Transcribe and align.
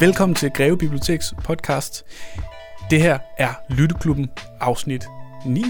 Velkommen 0.00 0.34
til 0.34 0.50
Greve 0.50 0.78
Biblioteks 0.78 1.34
podcast. 1.44 2.04
Det 2.90 3.02
her 3.02 3.18
er 3.38 3.54
Lytteklubben 3.68 4.30
afsnit 4.60 5.06
9, 5.46 5.64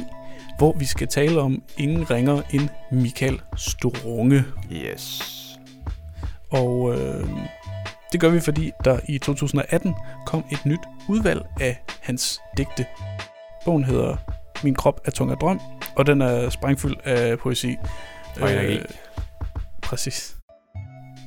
hvor 0.59 0.73
vi 0.79 0.85
skal 0.85 1.09
tale 1.09 1.41
om 1.41 1.63
ingen 1.77 2.11
ringer 2.11 2.43
end 2.51 2.69
Michael 2.93 3.41
Strunge. 3.57 4.45
Yes. 4.73 5.23
Og 6.51 6.95
øh, 6.95 7.29
det 8.13 8.21
gør 8.21 8.29
vi, 8.29 8.41
fordi 8.41 8.71
der 8.85 8.99
i 9.09 9.19
2018 9.19 9.95
kom 10.27 10.45
et 10.53 10.67
nyt 10.67 10.81
udvalg 11.09 11.43
af 11.61 11.83
hans 12.01 12.41
digte. 12.57 12.87
Bogen 13.65 13.85
hedder 13.85 14.17
Min 14.63 14.75
krop 14.75 15.01
er 15.05 15.11
tung 15.11 15.31
af 15.31 15.37
drøm, 15.37 15.61
og 15.97 16.07
den 16.07 16.23
er 16.23 16.51
sprængfyldt 16.51 17.01
af 17.05 17.39
poesi. 17.39 17.77
Og 18.41 18.53
energi. 18.53 18.81
præcis. 19.83 20.37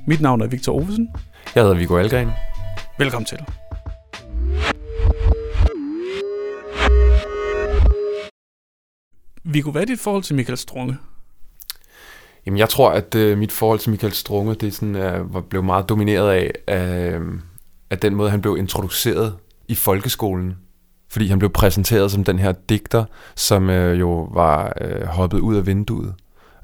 Mit 0.07 0.21
navn 0.21 0.41
er 0.41 0.47
Victor 0.47 0.73
Ovesen. 0.73 1.09
Jeg 1.55 1.63
hedder 1.63 1.77
Viggo 1.77 1.97
Algren. 1.97 2.29
Velkommen 2.99 3.25
til. 3.25 3.37
Viggo, 9.43 9.71
hvad 9.71 9.81
er 9.81 9.85
dit 9.85 9.99
forhold 9.99 10.23
til 10.23 10.35
Michael 10.35 10.57
Strunge? 10.57 10.97
Jamen, 12.45 12.57
jeg 12.57 12.69
tror, 12.69 12.89
at 12.91 13.15
øh, 13.15 13.37
mit 13.37 13.51
forhold 13.51 13.79
til 13.79 13.91
Michael 13.91 14.13
Strunge, 14.13 14.53
det 14.55 14.67
er 14.67 14.71
sådan, 14.71 14.95
øh, 14.95 15.33
var- 15.33 15.41
blev 15.41 15.63
meget 15.63 15.89
domineret 15.89 16.31
af, 16.31 16.51
af, 16.67 17.19
af 17.89 17.97
den 17.99 18.15
måde, 18.15 18.29
han 18.29 18.41
blev 18.41 18.57
introduceret 18.57 19.37
i 19.67 19.75
folkeskolen. 19.75 20.57
Fordi 21.09 21.27
han 21.27 21.39
blev 21.39 21.49
præsenteret 21.51 22.11
som 22.11 22.23
den 22.23 22.39
her 22.39 22.51
digter, 22.69 23.05
som 23.35 23.69
øh, 23.69 23.99
jo 23.99 24.29
var 24.33 24.73
øh, 24.81 25.03
hoppet 25.05 25.39
ud 25.39 25.55
af 25.55 25.65
vinduet 25.67 26.15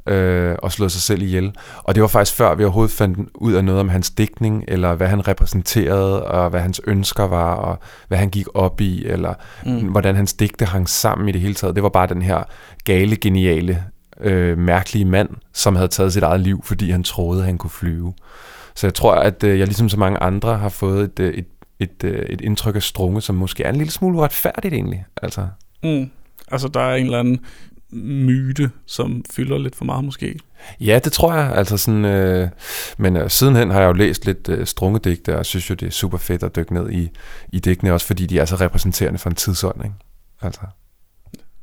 øh, 0.07 0.55
og 0.63 0.71
slået 0.71 0.91
sig 0.91 1.02
selv 1.02 1.21
ihjel. 1.21 1.53
Og 1.77 1.95
det 1.95 2.02
var 2.02 2.07
faktisk 2.07 2.38
før, 2.38 2.55
vi 2.55 2.63
overhovedet 2.63 2.91
fandt 2.95 3.30
ud 3.35 3.53
af 3.53 3.66
noget 3.66 3.81
om 3.81 3.89
hans 3.89 4.09
digtning, 4.09 4.64
eller 4.67 4.95
hvad 4.95 5.08
han 5.08 5.28
repræsenterede, 5.28 6.25
og 6.25 6.50
hvad 6.50 6.59
hans 6.61 6.81
ønsker 6.88 7.23
var, 7.23 7.53
og 7.53 7.80
hvad 8.08 8.17
han 8.17 8.30
gik 8.30 8.45
op 8.53 8.81
i, 8.81 9.05
eller 9.05 9.33
mm. 9.66 9.88
hvordan 9.88 10.16
hans 10.16 10.33
digte 10.33 10.66
hang 10.66 10.89
sammen 10.89 11.30
i 11.30 11.31
det 11.31 11.41
hele 11.41 11.53
taget. 11.53 11.75
Det 11.75 11.83
var 11.83 11.89
bare 11.89 12.08
den 12.08 12.22
her 12.22 12.44
gale, 12.83 13.16
geniale, 13.16 13.83
øh, 14.22 14.58
mærkelige 14.58 15.05
mand, 15.05 15.30
som 15.53 15.75
havde 15.75 15.88
taget 15.88 16.13
sit 16.13 16.23
eget 16.23 16.39
liv, 16.39 16.63
fordi 16.63 16.91
han 16.91 17.03
troede, 17.03 17.44
han 17.44 17.58
kunne 17.58 17.69
flyve. 17.69 18.13
Så 18.75 18.88
jeg 18.88 18.94
tror, 18.94 19.16
at 19.16 19.44
øh, 19.44 19.59
jeg 19.59 19.67
ligesom 19.67 19.89
så 19.89 20.00
mange 20.00 20.19
andre 20.19 20.58
har 20.58 20.69
fået 20.69 21.03
et, 21.03 21.19
øh, 21.19 21.33
et, 21.33 21.45
et, 21.80 22.03
øh, 22.03 22.25
et 22.30 22.41
indtryk 22.41 22.75
af 22.75 22.83
Strunge, 22.83 23.22
som 23.22 23.35
måske 23.35 23.63
er 23.63 23.69
en 23.69 23.75
lille 23.75 23.91
smule 23.91 24.17
uretfærdigt 24.17 24.73
egentlig. 24.73 25.06
Altså, 25.22 25.47
Mm. 25.83 26.09
Altså, 26.52 26.67
der 26.67 26.80
er 26.80 26.95
en 26.95 27.06
eller 27.06 27.19
anden 27.19 27.39
myte, 27.94 28.72
som 28.86 29.23
fylder 29.31 29.58
lidt 29.58 29.75
for 29.75 29.86
meget 29.86 30.05
måske. 30.05 30.39
Ja, 30.80 30.99
det 31.03 31.11
tror 31.11 31.33
jeg. 31.33 31.52
Altså 31.55 31.77
sådan, 31.77 32.05
øh, 32.05 32.50
men 32.97 33.17
øh, 33.17 33.30
sidenhen 33.30 33.72
har 33.72 33.80
jeg 33.80 33.88
jo 33.88 33.94
læst 33.94 34.25
lidt 34.25 34.50
øh, 34.50 34.67
strungedigte, 34.67 35.38
og 35.38 35.45
synes 35.45 35.69
jo, 35.69 35.75
det 35.75 35.88
er 35.88 35.91
super 35.91 36.17
fedt 36.17 36.44
at 36.44 36.55
dykke 36.55 36.73
ned 36.73 36.91
i, 36.91 37.09
i 37.53 37.59
digtene, 37.59 37.94
også 37.94 38.08
fordi 38.08 38.25
de 38.25 38.39
er 38.39 38.45
så 38.45 38.55
repræsenterende 38.55 39.19
for 39.19 39.30
en 39.30 39.35
tidsånd. 39.35 39.83
Ikke? 39.83 39.95
Altså. 40.41 40.61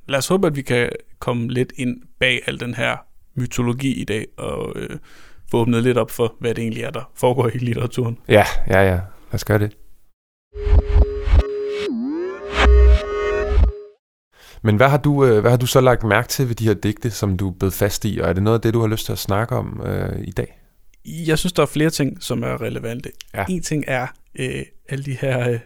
Lad 0.08 0.18
os 0.18 0.28
håbe, 0.28 0.46
at 0.46 0.56
vi 0.56 0.62
kan 0.62 0.90
komme 1.18 1.48
lidt 1.48 1.72
ind 1.76 2.02
bag 2.20 2.40
al 2.46 2.60
den 2.60 2.74
her 2.74 2.96
mytologi 3.34 3.92
i 3.92 4.04
dag, 4.04 4.26
og 4.38 4.72
øh, 4.76 4.98
få 5.50 5.58
åbnet 5.58 5.82
lidt 5.82 5.98
op 5.98 6.10
for, 6.10 6.34
hvad 6.40 6.54
det 6.54 6.62
egentlig 6.62 6.82
er, 6.82 6.90
der 6.90 7.10
foregår 7.14 7.48
i 7.48 7.58
litteraturen. 7.58 8.18
Ja, 8.28 8.44
ja, 8.68 8.82
ja. 8.82 8.94
Lad 8.94 9.34
os 9.34 9.44
gøre 9.44 9.58
det. 9.58 9.76
Men 14.62 14.76
hvad 14.76 14.88
har, 14.88 14.98
du, 14.98 15.24
øh, 15.24 15.40
hvad 15.40 15.50
har 15.50 15.58
du 15.58 15.66
så 15.66 15.80
lagt 15.80 16.04
mærke 16.04 16.28
til 16.28 16.48
ved 16.48 16.54
de 16.54 16.64
her 16.64 16.74
digte, 16.74 17.10
som 17.10 17.36
du 17.36 17.48
er 17.48 17.52
blevet 17.52 17.74
fast 17.74 18.04
i, 18.04 18.18
og 18.18 18.28
er 18.28 18.32
det 18.32 18.42
noget 18.42 18.58
af 18.58 18.62
det, 18.62 18.74
du 18.74 18.80
har 18.80 18.88
lyst 18.88 19.06
til 19.06 19.12
at 19.12 19.18
snakke 19.18 19.56
om 19.56 19.82
øh, 19.86 20.20
i 20.24 20.30
dag? 20.30 20.60
Jeg 21.04 21.38
synes, 21.38 21.52
der 21.52 21.62
er 21.62 21.66
flere 21.66 21.90
ting, 21.90 22.22
som 22.22 22.42
er 22.42 22.62
relevante. 22.62 23.10
Ja. 23.34 23.44
En 23.48 23.62
ting 23.62 23.84
er 23.86 24.06
øh, 24.38 24.62
alle 24.88 25.04
de 25.04 25.16
her 25.20 25.50
øh, 25.50 25.58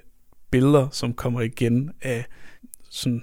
billeder, 0.50 0.88
som 0.92 1.12
kommer 1.12 1.40
igen 1.40 1.90
af 2.02 2.24
sådan 2.90 3.22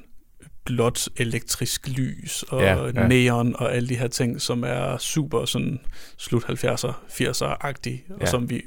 blåt 0.66 1.10
elektrisk 1.18 1.88
lys 1.88 2.44
og 2.44 2.62
Ja, 2.62 2.86
ja, 2.86 3.08
neon 3.08 3.56
og 3.56 3.76
alle 3.76 3.90
de 3.90 3.96
her 3.96 4.08
ting, 4.08 4.42
som 4.42 4.64
er 4.64 4.98
super 4.98 5.46
sådan 5.46 5.80
slut 6.18 6.44
70'er, 6.44 6.94
80'er-agtige, 7.10 8.08
ja. 8.10 8.22
Og 8.22 8.28
som 8.28 8.50
vi 8.50 8.62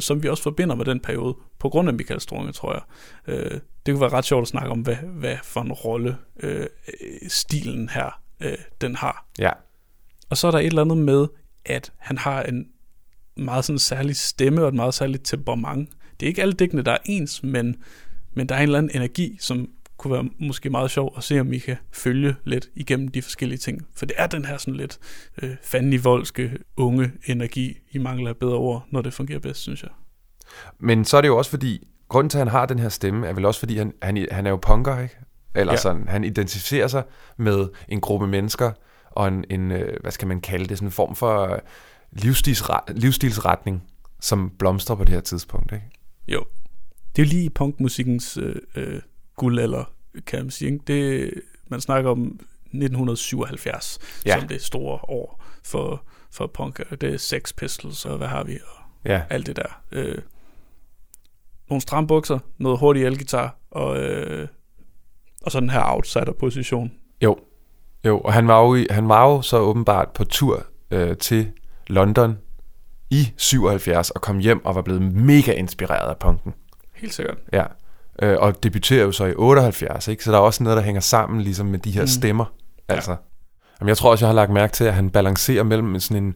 som 0.00 0.22
vi 0.22 0.28
også 0.28 0.42
forbinder 0.42 0.74
med 0.74 0.84
den 0.84 1.00
periode, 1.00 1.36
på 1.58 1.68
grund 1.68 1.88
af 1.88 1.94
Michael 1.94 2.20
Strunge, 2.20 2.52
tror 2.52 2.72
jeg. 2.72 2.82
Øh, 3.34 3.60
det 3.86 3.94
kunne 3.94 4.00
være 4.00 4.12
ret 4.12 4.24
sjovt 4.24 4.42
at 4.42 4.48
snakke 4.48 4.70
om, 4.70 4.80
hvad, 4.80 4.96
hvad 4.96 5.36
for 5.42 5.60
en 5.60 5.72
rolle 5.72 6.16
øh, 6.42 6.66
stilen 7.28 7.88
her, 7.88 8.20
øh, 8.40 8.58
den 8.80 8.96
har. 8.96 9.26
Ja, 9.38 9.50
Og 10.30 10.36
så 10.36 10.46
er 10.46 10.50
der 10.50 10.58
et 10.58 10.66
eller 10.66 10.82
andet 10.82 10.98
med, 10.98 11.26
at 11.64 11.92
han 11.98 12.18
har 12.18 12.42
en 12.42 12.68
meget 13.36 13.64
sådan 13.64 13.78
særlig 13.78 14.16
stemme 14.16 14.62
og 14.62 14.68
et 14.68 14.74
meget 14.74 14.94
særligt 14.94 15.24
temperament. 15.24 15.90
Det 16.20 16.26
er 16.26 16.28
ikke 16.28 16.42
alle 16.42 16.54
digtene, 16.54 16.82
der 16.82 16.92
er 16.92 16.98
ens, 17.04 17.42
men, 17.42 17.76
men 18.34 18.48
der 18.48 18.54
er 18.54 18.58
en 18.58 18.62
eller 18.62 18.78
anden 18.78 18.96
energi, 18.96 19.36
som 19.40 19.68
kunne 20.00 20.12
være 20.14 20.28
måske 20.38 20.70
meget 20.70 20.90
sjov 20.90 21.14
at 21.16 21.24
se, 21.24 21.40
om 21.40 21.52
I 21.52 21.58
kan 21.58 21.76
følge 21.92 22.34
lidt 22.44 22.68
igennem 22.74 23.08
de 23.08 23.22
forskellige 23.22 23.58
ting. 23.58 23.86
For 23.96 24.06
det 24.06 24.14
er 24.18 24.26
den 24.26 24.44
her 24.44 24.58
sådan 24.58 24.74
lidt 24.74 24.98
øh, 25.42 25.50
fandenivoldske, 25.62 26.58
unge 26.76 27.12
energi, 27.26 27.78
I 27.90 27.98
mangler 27.98 28.32
bedre 28.32 28.54
ord, 28.56 28.86
når 28.90 29.02
det 29.02 29.12
fungerer 29.14 29.38
bedst, 29.38 29.60
synes 29.60 29.82
jeg. 29.82 29.90
Men 30.78 31.04
så 31.04 31.16
er 31.16 31.20
det 31.20 31.28
jo 31.28 31.36
også 31.38 31.50
fordi, 31.50 31.88
grunden 32.08 32.30
til, 32.30 32.38
at 32.38 32.40
han 32.40 32.48
har 32.48 32.66
den 32.66 32.78
her 32.78 32.88
stemme, 32.88 33.26
er 33.26 33.32
vel 33.32 33.44
også 33.44 33.60
fordi, 33.60 33.76
han, 33.76 33.92
han, 34.02 34.26
han 34.30 34.46
er 34.46 34.50
jo 34.50 34.56
punker, 34.56 34.98
ikke? 35.00 35.16
Eller 35.54 35.72
Ja. 35.72 35.76
sådan, 35.78 36.08
han 36.08 36.24
identificerer 36.24 36.88
sig 36.88 37.02
med 37.36 37.68
en 37.88 38.00
gruppe 38.00 38.26
mennesker, 38.26 38.72
og 39.10 39.28
en, 39.28 39.44
en 39.50 39.70
øh, 39.70 39.96
hvad 40.00 40.12
skal 40.12 40.28
man 40.28 40.40
kalde 40.40 40.66
det, 40.66 40.78
sådan 40.78 40.88
en 40.88 40.92
form 40.92 41.16
for 41.16 41.52
øh, 41.52 41.58
livsstilsret, 42.12 42.80
livsstilsretning, 42.96 43.82
som 44.20 44.52
blomstrer 44.58 44.96
på 44.96 45.04
det 45.04 45.14
her 45.14 45.20
tidspunkt, 45.20 45.72
ikke? 45.72 45.84
Jo. 46.28 46.44
Det 47.16 47.22
er 47.22 47.26
jo 47.26 47.30
lige 47.30 47.50
punkmusikkens 47.50 48.36
øh, 48.36 48.56
øh, 48.76 49.00
guldalder, 49.40 49.84
kan 50.26 50.38
man 50.38 50.50
sige. 50.50 50.72
Ikke? 50.72 50.84
Det, 50.86 51.32
man 51.68 51.80
snakker 51.80 52.10
om 52.10 52.22
1977 52.22 53.98
ja. 54.26 54.38
Som 54.38 54.48
det 54.48 54.62
store 54.62 54.98
år 55.08 55.42
for, 55.64 56.04
for 56.30 56.46
punk. 56.46 57.00
Det 57.00 57.14
er 57.14 57.18
Sex 57.18 57.54
Pistols, 57.56 58.04
og 58.04 58.16
hvad 58.16 58.28
har 58.28 58.44
vi, 58.44 58.52
og 58.54 58.80
Ja, 59.04 59.22
alt 59.30 59.46
det 59.46 59.56
der. 59.56 59.82
Øh, 59.92 60.18
nogle 61.68 61.80
stramme 61.80 62.06
bukser, 62.06 62.38
noget 62.58 62.78
hurtig 62.78 63.04
elgitar, 63.04 63.56
og, 63.70 63.98
øh, 63.98 64.48
og 65.42 65.52
så 65.52 65.60
den 65.60 65.70
her 65.70 65.82
outsider-position. 65.94 66.92
jo. 67.22 67.38
Jo, 68.04 68.20
og 68.20 68.32
han 68.32 68.48
var 68.48 68.60
jo, 68.60 68.74
i, 68.74 68.86
han 68.90 69.08
var 69.08 69.28
jo 69.30 69.42
så 69.42 69.58
åbenbart 69.58 70.08
på 70.08 70.24
tur 70.24 70.66
øh, 70.90 71.16
til 71.16 71.52
London 71.86 72.38
i 73.10 73.32
77 73.36 74.10
og 74.10 74.20
kom 74.20 74.38
hjem 74.38 74.64
og 74.64 74.74
var 74.74 74.82
blevet 74.82 75.02
mega 75.02 75.52
inspireret 75.52 76.10
af 76.10 76.16
punken. 76.16 76.54
Helt 76.94 77.14
sikkert. 77.14 77.38
Ja, 77.52 77.64
øh, 78.22 78.36
og 78.38 78.62
debuterer 78.62 79.04
jo 79.04 79.12
så 79.12 79.24
i 79.24 79.34
78, 79.36 80.08
ikke? 80.08 80.24
Så 80.24 80.30
der 80.32 80.36
er 80.38 80.42
også 80.42 80.62
noget, 80.62 80.76
der 80.76 80.82
hænger 80.82 81.00
sammen 81.00 81.40
ligesom 81.40 81.66
med 81.66 81.78
de 81.78 81.90
her 81.90 82.00
Mm. 82.00 82.04
mm. 82.04 82.08
stemmer. 82.08 82.44
Altså. 82.88 83.16
Jamen, 83.80 83.88
jeg 83.88 83.96
tror 83.96 84.10
også, 84.10 84.24
jeg 84.24 84.28
har 84.28 84.34
lagt 84.34 84.50
mærke 84.50 84.72
til, 84.72 84.84
at 84.84 84.94
han 84.94 85.10
balancerer 85.10 85.62
mellem 85.62 86.00
sådan 86.00 86.22
en 86.24 86.34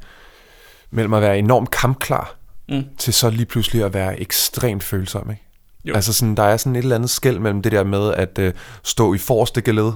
mellem 0.90 1.14
at 1.14 1.22
være 1.22 1.38
enormt 1.38 1.70
kampklar, 1.70 2.36
Mm. 2.68 2.84
til 2.98 3.14
så 3.14 3.30
lige 3.30 3.46
pludselig 3.46 3.84
at 3.84 3.94
være 3.94 4.20
ekstremt 4.20 4.82
følsom, 4.82 5.30
ikke? 5.30 5.42
Jo. 5.84 5.94
Altså 5.94 6.12
sådan, 6.12 6.34
der 6.34 6.42
er 6.42 6.56
sådan 6.56 6.76
et 6.76 6.82
eller 6.82 6.96
andet 6.96 7.10
skæld 7.10 7.38
mellem 7.38 7.62
det 7.62 7.72
der 7.72 7.84
med 7.84 8.14
at 8.14 8.38
øh, 8.38 8.52
stå 8.82 9.14
i 9.14 9.18
forreste 9.18 9.62
geled, 9.62 9.92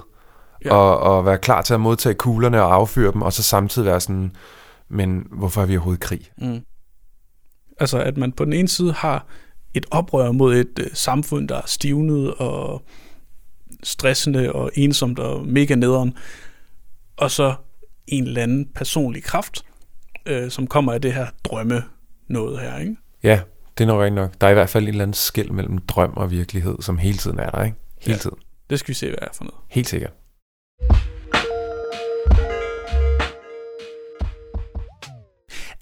Ja. 0.65 0.69
ja. 0.69 0.75
og, 0.75 0.99
og 1.17 1.27
være 1.27 1.39
klar 1.39 1.63
til 1.63 1.75
at 1.75 1.81
modtage 1.81 2.15
kuglerne 2.15 2.63
og 2.63 2.75
affyre 2.75 3.13
dem, 3.13 3.23
og 3.23 3.33
så 3.33 3.43
samtidig 3.43 3.87
være 3.87 4.01
sådan, 4.01 4.33
men 4.89 5.27
hvorfor 5.31 5.63
er 5.63 5.67
vi 5.67 5.77
overhovedet 5.77 6.05
i 6.05 6.07
krig? 6.07 6.21
Mm. 6.39 6.61
Altså, 7.81 7.99
at 7.99 8.17
man 8.17 8.33
på 8.33 8.45
den 8.45 8.53
ene 8.53 8.69
side 8.69 8.93
har 8.93 9.27
et 9.75 9.87
oprør 9.91 10.33
mod 10.33 10.57
et 10.57 10.79
øh, 10.81 10.87
samfund, 10.95 11.49
der 11.49 11.57
er 11.57 11.67
stivnet 11.67 12.35
og 12.35 12.83
stressende 13.83 14.53
og 14.53 14.71
ensomt 14.75 15.19
og 15.19 15.47
mega 15.47 15.75
nederen, 15.75 16.15
og 17.17 17.31
så 17.31 17.55
en 18.07 18.25
eller 18.25 18.43
anden 18.43 18.69
personlig 18.75 19.23
kraft, 19.23 19.63
øh, 20.27 20.51
som 20.51 20.67
kommer 20.67 20.93
af 20.93 21.01
det 21.03 21.13
her 21.15 21.27
drømme 21.45 21.83
noget 22.29 22.59
her, 22.61 22.79
ikke? 22.79 22.97
Ja, 23.23 23.41
det 23.79 23.85
er 23.85 23.89
nok 23.89 24.01
rigtigt 24.01 24.15
nok. 24.15 24.33
Der 24.41 24.47
er 24.47 24.51
i 24.51 24.55
hvert 24.55 24.69
fald 24.71 24.85
en 24.85 24.89
eller 24.89 25.03
anden 25.03 25.15
skæld 25.15 25.51
mellem 25.51 25.79
drøm 25.79 26.13
og 26.17 26.31
virkelighed, 26.31 26.77
som 26.81 26.99
hele 26.99 27.19
tiden 27.19 27.39
er 27.39 27.51
der, 27.51 27.65
ikke? 27.65 27.77
Hele 28.01 28.13
Ja. 28.15 28.19
tiden. 28.19 28.37
Det 28.71 28.79
skal 28.79 28.89
vi 28.89 28.95
se, 28.95 29.07
hvad 29.07 29.19
er 29.23 29.29
for 29.35 29.45
noget. 29.45 29.59
Helt 29.69 29.89
sikkert. 29.89 30.13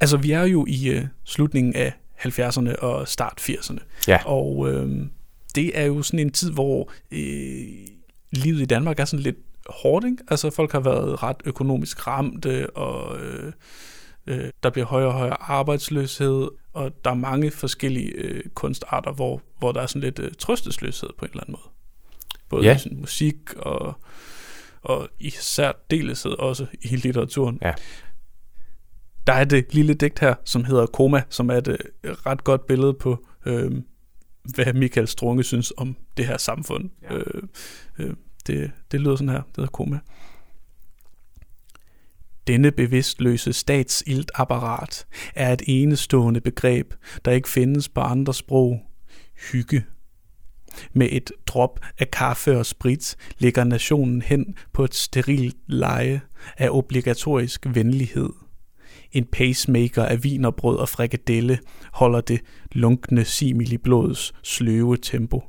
Altså, 0.00 0.17
vi 0.17 0.31
er 0.32 0.43
jo 0.43 0.65
i 0.69 0.89
øh, 0.89 1.05
slutningen 1.25 1.75
af 1.77 1.93
70'erne 2.19 2.77
og 2.79 3.09
start 3.09 3.41
80'erne. 3.41 3.79
Ja. 4.09 4.19
Og 4.25 4.69
øh, 4.73 5.07
det 5.55 5.79
er 5.79 5.85
jo 5.85 6.03
sådan 6.03 6.21
en 6.21 6.31
tid, 6.33 6.53
hvor 6.53 6.91
øh, 7.13 7.67
livet 8.33 8.61
i 8.61 8.65
Danmark 8.65 9.01
er 9.01 9.05
sådan 9.05 9.23
lidt 9.23 9.37
hårdt, 9.71 10.07
ikke? 10.07 10.17
Altså, 10.29 10.51
folk 10.51 10.73
har 10.73 10.81
været 10.81 11.23
ret 11.23 11.37
økonomisk 11.45 12.07
ramte, 12.07 12.71
og 12.71 13.19
øh, 13.21 13.53
øh, 14.27 14.51
der 14.63 14.71
bliver 14.71 14.87
højere 14.87 15.09
og 15.09 15.15
højere 15.15 15.43
arbejdsløshed, 15.43 16.49
og 16.73 16.93
der 17.05 17.11
er 17.11 17.15
mange 17.15 17.51
forskellige 17.51 18.09
øh, 18.11 18.43
kunstarter, 18.55 19.13
hvor, 19.13 19.43
hvor 19.59 19.73
der 19.73 19.81
er 19.81 19.87
sådan 19.87 20.03
lidt 20.03 20.19
øh, 20.19 20.31
trøstesløshed 20.39 21.11
på 21.19 21.25
en 21.25 21.31
eller 21.31 21.43
anden 21.43 21.53
måde. 21.53 21.73
Både 22.49 22.65
Ja. 22.67 22.77
i 22.77 22.79
sådan 22.79 23.01
musik 23.01 23.37
og, 23.57 23.95
og 24.83 25.09
især 25.19 25.73
deleshed 25.91 26.31
også 26.33 26.67
i 26.83 26.97
litteraturen. 26.97 27.59
Ja. 27.63 27.73
Der 29.26 29.32
er 29.32 29.44
det 29.44 29.75
lille 29.75 29.94
digt 29.94 30.19
her, 30.19 30.34
som 30.44 30.64
hedder 30.64 30.87
Koma, 30.87 31.23
som 31.28 31.50
er 31.50 31.55
et 31.55 31.69
øh, 31.69 32.12
ret 32.12 32.44
godt 32.44 32.67
billede 32.67 32.94
på 32.94 33.26
øh, 33.46 33.73
hvad 34.55 34.73
Michael 34.73 35.08
Strunge 35.08 35.44
synes 35.44 35.73
om 35.76 35.96
det 36.17 36.26
her 36.26 36.37
samfund. 36.37 36.90
Ja. 37.02 37.14
Øh, 37.14 37.43
øh, 37.99 38.14
det, 38.46 38.70
det 38.93 39.00
lyder 39.00 39.17
sådan 39.17 39.28
her, 39.28 39.43
det 39.43 39.56
hedder 39.56 39.70
koma. 39.70 39.99
Denne 42.46 42.70
bevidstløse 42.70 43.52
statsiltapparat 43.52 45.06
er 45.34 45.52
et 45.52 45.62
enestående 45.67 46.40
begreb, 46.40 46.94
der 47.25 47.32
ikke 47.32 47.49
findes 47.49 47.88
på 47.88 48.00
andre 48.00 48.34
sprog. 48.34 48.81
Hygge. 49.52 49.84
Med 50.93 51.08
et 51.12 51.32
drop 51.46 51.81
af 51.99 52.11
kaffe 52.11 52.58
og 52.58 52.67
sprit 52.67 53.17
ligger 53.38 53.64
nationen 53.64 54.22
hen 54.22 54.55
på 54.72 54.84
et 54.84 54.94
sterilt 54.94 55.56
leje 55.67 56.20
af 56.58 56.69
obligatorisk 56.70 57.67
venlighed. 57.75 58.31
En 59.12 59.25
pacemaker 59.25 60.05
af 60.05 60.25
vinerbrød 60.25 60.76
og 60.76 60.88
frikadelle 60.88 61.58
holder 61.93 62.20
det 62.20 62.41
lunkne 62.73 63.25
simil 63.25 63.73
i 63.73 63.79
blodets 63.79 64.32
sløve 64.43 64.97
tempo. 64.97 65.43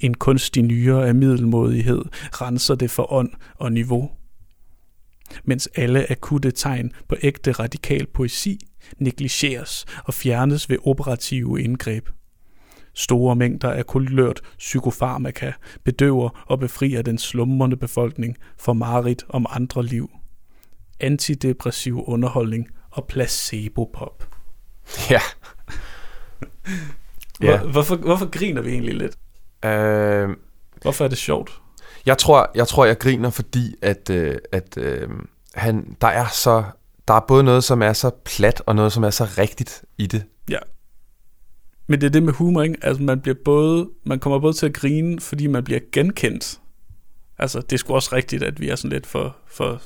En 0.00 0.14
kunstig 0.14 0.62
nyre 0.62 1.08
af 1.08 1.14
middelmodighed 1.14 2.04
renser 2.32 2.74
det 2.74 2.90
for 2.90 3.12
ånd 3.12 3.30
og 3.54 3.72
niveau– 3.72 4.10
mens 5.44 5.68
alle 5.74 6.10
akutte 6.10 6.50
tegn 6.50 6.92
på 7.08 7.16
ægte 7.22 7.52
radikal 7.52 8.06
poesi 8.06 8.58
negligeres 8.98 9.84
og 10.04 10.14
fjernes 10.14 10.70
ved 10.70 10.78
operative 10.84 11.62
indgreb. 11.62 12.08
Store 12.94 13.36
mængder 13.36 13.70
af 13.70 13.86
kulørt 13.86 14.40
psykofarmaka 14.58 15.52
bedøver 15.84 16.44
og 16.46 16.58
befrier 16.58 17.02
den 17.02 17.18
slumrende 17.18 17.76
befolkning 17.76 18.36
for 18.58 18.72
marit 18.72 19.24
om 19.28 19.46
andre 19.50 19.84
liv. 19.84 20.10
Antidepressiv 21.00 22.04
underholdning 22.06 22.68
og 22.90 23.06
placebo-pop. 23.06 24.28
Ja. 25.10 25.20
ja. 27.42 27.58
Hvor, 27.58 27.70
hvorfor, 27.70 27.96
hvorfor 27.96 28.30
griner 28.30 28.62
vi 28.62 28.70
egentlig 28.70 28.94
lidt? 28.94 29.16
Øh, 29.64 30.28
hvorfor 30.82 31.04
er 31.04 31.08
det 31.08 31.18
sjovt? 31.18 31.60
Jeg 32.06 32.18
tror, 32.18 32.50
jeg 32.54 32.68
tror, 32.68 32.84
jeg 32.84 32.98
griner, 32.98 33.30
fordi 33.30 33.74
at, 33.82 34.10
øh, 34.10 34.36
at 34.52 34.78
øh, 34.78 35.08
han, 35.54 35.96
der 36.00 36.08
er 36.08 36.26
så 36.26 36.64
der 37.08 37.14
er 37.14 37.20
både 37.20 37.44
noget, 37.44 37.64
som 37.64 37.82
er 37.82 37.92
så 37.92 38.10
plat, 38.24 38.62
og 38.66 38.76
noget, 38.76 38.92
som 38.92 39.04
er 39.04 39.10
så 39.10 39.24
rigtigt 39.38 39.84
i 39.98 40.06
det. 40.06 40.24
Ja. 40.50 40.58
Men 41.86 42.00
det 42.00 42.06
er 42.06 42.10
det 42.10 42.22
med 42.22 42.32
humor, 42.32 42.62
ikke? 42.62 42.76
Altså, 42.82 43.02
man, 43.02 43.20
bliver 43.20 43.36
både, 43.44 43.90
man 44.04 44.18
kommer 44.18 44.38
både 44.38 44.52
til 44.52 44.66
at 44.66 44.74
grine, 44.74 45.20
fordi 45.20 45.46
man 45.46 45.64
bliver 45.64 45.80
genkendt. 45.92 46.60
Altså, 47.38 47.60
det 47.60 47.72
er 47.72 47.76
sgu 47.76 47.94
også 47.94 48.16
rigtigt, 48.16 48.42
at 48.42 48.60
vi 48.60 48.68
er 48.68 48.76
sådan 48.76 48.90
lidt 48.90 49.06
for, 49.06 49.36
for, 49.46 49.82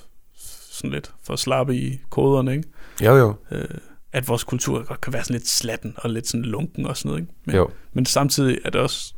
sådan 0.81 0.91
lidt 0.91 1.13
for 1.23 1.37
slappe 1.37 1.77
i 1.77 2.01
koderne, 2.11 2.53
ikke? 2.53 2.69
Jo, 3.03 3.17
jo. 3.17 3.35
Øh, 3.51 3.69
at 4.13 4.29
vores 4.29 4.45
kultur 4.45 4.83
godt 4.83 5.01
kan 5.01 5.13
være 5.13 5.25
sådan 5.25 5.35
lidt 5.35 5.49
slatten 5.49 5.95
og 5.97 6.11
lidt 6.11 6.29
sådan 6.29 6.45
lunken 6.45 6.87
og 6.87 6.97
sådan 6.97 7.09
noget, 7.09 7.23
ikke? 7.23 7.33
Men, 7.45 7.57
jo. 7.57 7.71
men 7.93 8.07
samtidig 8.07 8.59
er 8.65 8.71
det 8.71 8.81
også, 8.81 9.15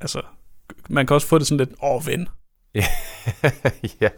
altså, 0.00 0.22
man 0.88 1.06
kan 1.06 1.14
også 1.14 1.26
få 1.26 1.38
det 1.38 1.46
sådan 1.46 1.58
lidt, 1.58 1.70
åh, 1.82 2.06
ven. 2.06 2.28
ja, 4.00 4.08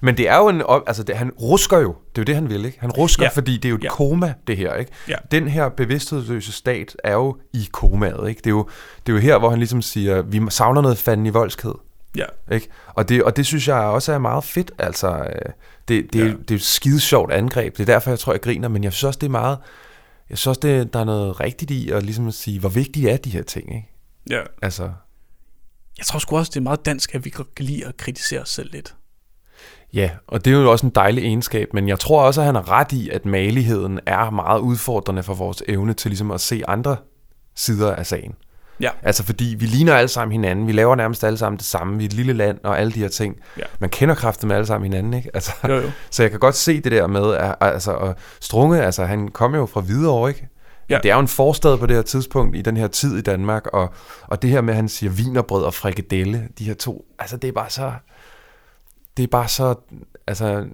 men 0.02 0.16
det 0.16 0.28
er 0.28 0.36
jo 0.36 0.48
en, 0.48 0.62
altså 0.86 1.02
det, 1.02 1.16
han 1.16 1.30
rusker 1.30 1.78
jo, 1.78 1.88
det 1.88 2.18
er 2.18 2.22
jo 2.22 2.24
det 2.24 2.34
han 2.34 2.48
vil, 2.48 2.64
ikke? 2.64 2.80
Han 2.80 2.90
rusker, 2.90 3.24
ja. 3.24 3.30
fordi 3.30 3.56
det 3.56 3.64
er 3.64 3.70
jo 3.70 3.76
et 3.76 3.84
ja. 3.84 3.90
koma, 3.90 4.34
det 4.46 4.56
her, 4.56 4.74
ikke? 4.74 4.92
Ja. 5.08 5.16
Den 5.30 5.48
her 5.48 5.68
bevidsthedsløse 5.68 6.52
stat 6.52 6.96
er 7.04 7.12
jo 7.12 7.36
i 7.54 7.68
komaet, 7.72 8.28
ikke? 8.28 8.38
Det 8.38 8.46
er 8.46 8.50
jo, 8.50 8.68
det 9.06 9.12
er 9.12 9.16
jo 9.16 9.20
her, 9.22 9.38
hvor 9.38 9.50
han 9.50 9.58
ligesom 9.58 9.82
siger, 9.82 10.22
vi 10.22 10.40
savner 10.48 10.80
noget 10.80 10.98
fanden 10.98 11.26
i 11.26 11.30
voldsked. 11.30 11.72
Ja. 12.16 12.24
Ikke? 12.52 12.68
Og, 12.86 13.08
det, 13.08 13.22
og 13.22 13.36
det 13.36 13.46
synes 13.46 13.68
jeg 13.68 13.76
også 13.76 14.12
er 14.12 14.18
meget 14.18 14.44
fedt, 14.44 14.72
altså, 14.78 15.08
øh, 15.08 15.52
det, 15.88 16.12
det, 16.12 16.18
ja. 16.18 16.24
det, 16.24 16.50
er 16.50 16.54
et 16.54 16.62
skide 16.62 17.00
sjovt 17.00 17.32
angreb, 17.32 17.76
det 17.76 17.88
er 17.88 17.92
derfor, 17.92 18.10
jeg 18.10 18.18
tror, 18.18 18.32
jeg 18.32 18.40
griner, 18.40 18.68
men 18.68 18.84
jeg 18.84 18.92
synes 18.92 19.04
også, 19.04 19.18
det 19.18 19.26
er 19.26 19.30
meget, 19.30 19.58
jeg 20.30 20.38
synes 20.38 20.46
også, 20.46 20.60
det, 20.60 20.92
der 20.92 21.00
er 21.00 21.04
noget 21.04 21.40
rigtigt 21.40 21.70
i 21.70 21.90
at 21.90 22.02
ligesom 22.02 22.28
at 22.28 22.34
sige, 22.34 22.60
hvor 22.60 22.68
vigtige 22.68 23.10
er 23.10 23.16
de 23.16 23.30
her 23.30 23.42
ting, 23.42 23.74
ikke? 23.74 23.88
Ja. 24.30 24.40
Altså, 24.62 24.90
jeg 25.98 26.06
tror 26.06 26.18
sgu 26.18 26.36
også, 26.36 26.50
det 26.50 26.56
er 26.56 26.64
meget 26.64 26.86
dansk, 26.86 27.14
at 27.14 27.24
vi 27.24 27.30
kan 27.30 27.44
lide 27.58 27.86
at 27.86 27.96
kritisere 27.96 28.40
os 28.40 28.48
selv 28.48 28.72
lidt. 28.72 28.94
Ja, 29.92 30.10
og 30.26 30.44
det 30.44 30.52
er 30.52 30.58
jo 30.58 30.70
også 30.70 30.86
en 30.86 30.92
dejlig 30.94 31.24
egenskab, 31.24 31.74
men 31.74 31.88
jeg 31.88 31.98
tror 31.98 32.22
også, 32.22 32.40
at 32.40 32.44
han 32.44 32.54
har 32.54 32.70
ret 32.70 32.92
i, 32.92 33.08
at 33.08 33.26
maligheden 33.26 34.00
er 34.06 34.30
meget 34.30 34.60
udfordrende 34.60 35.22
for 35.22 35.34
vores 35.34 35.62
evne 35.68 35.94
til 35.94 36.10
ligesom 36.10 36.30
at 36.30 36.40
se 36.40 36.62
andre 36.68 36.96
sider 37.54 37.94
af 37.94 38.06
sagen. 38.06 38.34
Ja. 38.80 38.90
Altså 39.02 39.24
fordi 39.24 39.56
vi 39.58 39.66
ligner 39.66 39.94
alle 39.94 40.08
sammen 40.08 40.32
hinanden, 40.32 40.66
vi 40.66 40.72
laver 40.72 40.96
nærmest 40.96 41.24
alle 41.24 41.38
sammen 41.38 41.58
det 41.58 41.66
samme, 41.66 41.98
vi 41.98 42.04
er 42.04 42.08
et 42.08 42.12
lille 42.12 42.32
land 42.32 42.58
og 42.64 42.80
alle 42.80 42.92
de 42.92 42.98
her 42.98 43.08
ting. 43.08 43.36
Ja. 43.58 43.62
Man 43.78 43.90
kender 43.90 44.14
kraften 44.14 44.48
med 44.48 44.56
alle 44.56 44.66
sammen 44.66 44.92
hinanden, 44.92 45.14
ikke? 45.14 45.30
Altså, 45.34 45.52
jo, 45.68 45.74
jo. 45.74 45.90
Så 46.10 46.22
jeg 46.22 46.30
kan 46.30 46.40
godt 46.40 46.56
se 46.56 46.80
det 46.80 46.92
der 46.92 47.06
med, 47.06 47.34
at, 47.34 47.54
altså, 47.60 47.96
at 47.96 48.16
Strunge, 48.40 48.82
altså 48.82 49.04
han 49.04 49.28
kom 49.28 49.54
jo 49.54 49.66
fra 49.66 49.80
Hvidovre, 49.80 50.28
ikke? 50.28 50.48
Ja. 50.90 50.98
Det 51.02 51.10
er 51.10 51.14
jo 51.14 51.20
en 51.20 51.28
forstad 51.28 51.78
på 51.78 51.86
det 51.86 51.96
her 51.96 52.02
tidspunkt 52.02 52.56
i 52.56 52.62
den 52.62 52.76
her 52.76 52.88
tid 52.88 53.18
i 53.18 53.20
Danmark, 53.20 53.66
og, 53.66 53.94
og 54.22 54.42
det 54.42 54.50
her 54.50 54.60
med, 54.60 54.70
at 54.70 54.76
han 54.76 54.88
siger 54.88 55.10
vinerbrød 55.10 55.64
og 55.64 55.74
frikadelle, 55.74 56.48
de 56.58 56.64
her 56.64 56.74
to, 56.74 57.04
altså 57.18 57.36
det 57.36 57.48
er 57.48 57.52
bare 57.52 57.70
så, 57.70 57.92
det 59.16 59.22
er 59.22 59.26
bare 59.26 59.48
så, 59.48 59.74
altså, 60.26 60.64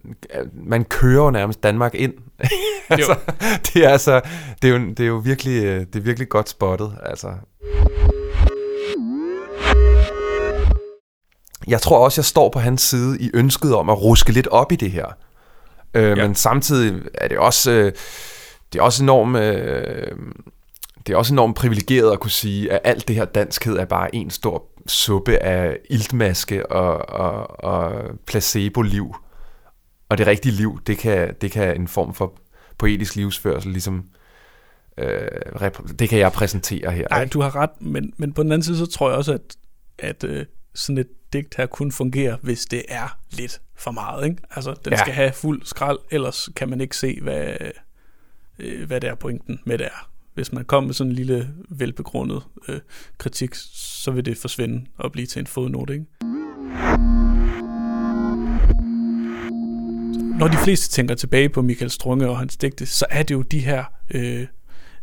man 0.53 0.85
kører 0.85 1.31
nærmest 1.31 1.63
Danmark 1.63 1.95
ind. 1.95 2.15
altså, 2.91 3.19
det 3.67 3.85
er 3.85 3.89
altså, 3.89 4.21
det 4.63 4.71
er 4.71 4.79
jo, 4.79 4.89
det 4.89 5.01
er 5.01 5.07
jo 5.07 5.17
virkelig, 5.17 5.63
det 5.93 5.97
er 5.97 6.05
virkelig 6.05 6.29
godt 6.29 6.49
spottet, 6.49 6.99
altså. 7.03 7.29
Jeg 11.67 11.81
tror 11.81 12.05
også, 12.05 12.21
jeg 12.21 12.25
står 12.25 12.49
på 12.49 12.59
hans 12.59 12.83
side 12.83 13.21
i 13.21 13.31
ønsket 13.35 13.75
om 13.75 13.91
at 13.91 14.03
ruske 14.03 14.33
lidt 14.33 14.47
op 14.47 14.73
i 14.73 14.77
det 14.77 14.91
her. 14.91 15.07
Øh, 15.95 16.19
ja. 16.19 16.27
Men 16.27 16.35
samtidig 16.35 17.03
er 17.15 17.29
det 17.29 17.39
også... 17.39 17.71
Øh, 17.71 17.93
det 18.73 18.79
er 18.79 18.83
også 18.83 19.03
enormt... 19.03 19.37
Øh, 19.37 20.17
det 21.07 21.13
er 21.13 21.17
også 21.17 21.35
enormt 21.35 21.57
privilegeret 21.57 22.13
at 22.13 22.21
kunne 22.21 22.31
sige, 22.31 22.73
at 22.73 22.81
alt 22.85 23.09
det 23.09 23.17
her 23.17 23.25
danskhed 23.25 23.77
er 23.77 23.85
bare 23.85 24.15
en 24.15 24.31
stor 24.31 24.65
suppe 24.87 25.43
af 25.43 25.79
iltmaske 25.91 26.73
og, 26.73 27.09
og, 27.09 27.65
og 27.65 28.03
placebo-liv. 28.27 29.15
Og 30.09 30.19
det 30.19 30.27
rigtige 30.27 30.53
liv, 30.53 30.81
det 30.87 30.99
kan, 30.99 31.35
det 31.41 31.51
kan 31.51 31.81
en 31.81 31.89
form 31.89 32.15
for 32.15 32.33
poetisk 32.79 33.17
livsførsel 33.17 33.71
ligesom... 33.73 34.05
Øh, 34.99 35.29
det 35.99 36.09
kan 36.09 36.19
jeg 36.19 36.33
præsentere 36.33 36.91
her. 36.91 37.07
Nej, 37.11 37.25
du 37.25 37.41
har 37.41 37.57
ret, 37.57 37.71
men, 37.81 38.13
men 38.17 38.33
på 38.33 38.43
den 38.43 38.53
anden 38.53 38.63
side, 38.63 38.79
så 38.79 38.87
tror 38.87 39.09
jeg 39.09 39.19
også, 39.19 39.33
at, 39.33 39.57
at 39.99 40.25
øh, 40.25 40.47
sådan 40.75 40.99
et 40.99 41.09
digt 41.37 41.55
her 41.57 41.67
kun 41.67 41.93
fungerer, 41.93 42.37
hvis 42.43 42.67
det 42.67 42.83
er 42.89 43.19
lidt 43.31 43.61
for 43.75 43.91
meget. 43.91 44.25
Ikke? 44.25 44.43
Altså, 44.51 44.75
den 44.85 44.93
ja. 44.93 44.99
skal 44.99 45.13
have 45.13 45.33
fuld 45.33 45.63
skrald, 45.65 45.99
ellers 46.11 46.49
kan 46.57 46.69
man 46.69 46.81
ikke 46.81 46.97
se, 46.97 47.19
hvad, 47.23 47.57
øh, 48.59 48.87
hvad 48.87 49.01
det 49.01 49.11
er 49.11 49.15
pointen 49.15 49.61
med 49.65 49.79
det 49.79 49.87
er. 49.87 50.11
Hvis 50.35 50.53
man 50.53 50.65
kommer 50.65 50.87
med 50.87 50.95
sådan 50.95 51.11
en 51.11 51.17
lille 51.17 51.55
velbegrundet 51.69 52.43
øh, 52.69 52.81
kritik, 53.19 53.51
så 53.55 54.11
vil 54.11 54.25
det 54.25 54.39
forsvinde 54.39 54.87
og 54.97 55.13
blive 55.13 55.27
til 55.27 55.41
en 55.41 55.47
fodnote. 55.47 55.93
Ikke? 55.93 56.07
Når 60.39 60.49
de 60.49 60.57
fleste 60.57 60.89
tænker 60.89 61.15
tilbage 61.15 61.49
på 61.49 61.63
Michael 61.63 61.91
Strunge 61.91 62.29
og 62.29 62.39
hans 62.39 62.57
digte, 62.57 62.87
så 62.87 63.07
er 63.11 63.23
det 63.23 63.35
jo 63.35 63.43
de 63.43 63.59
her 63.59 63.85
øh, 64.11 64.47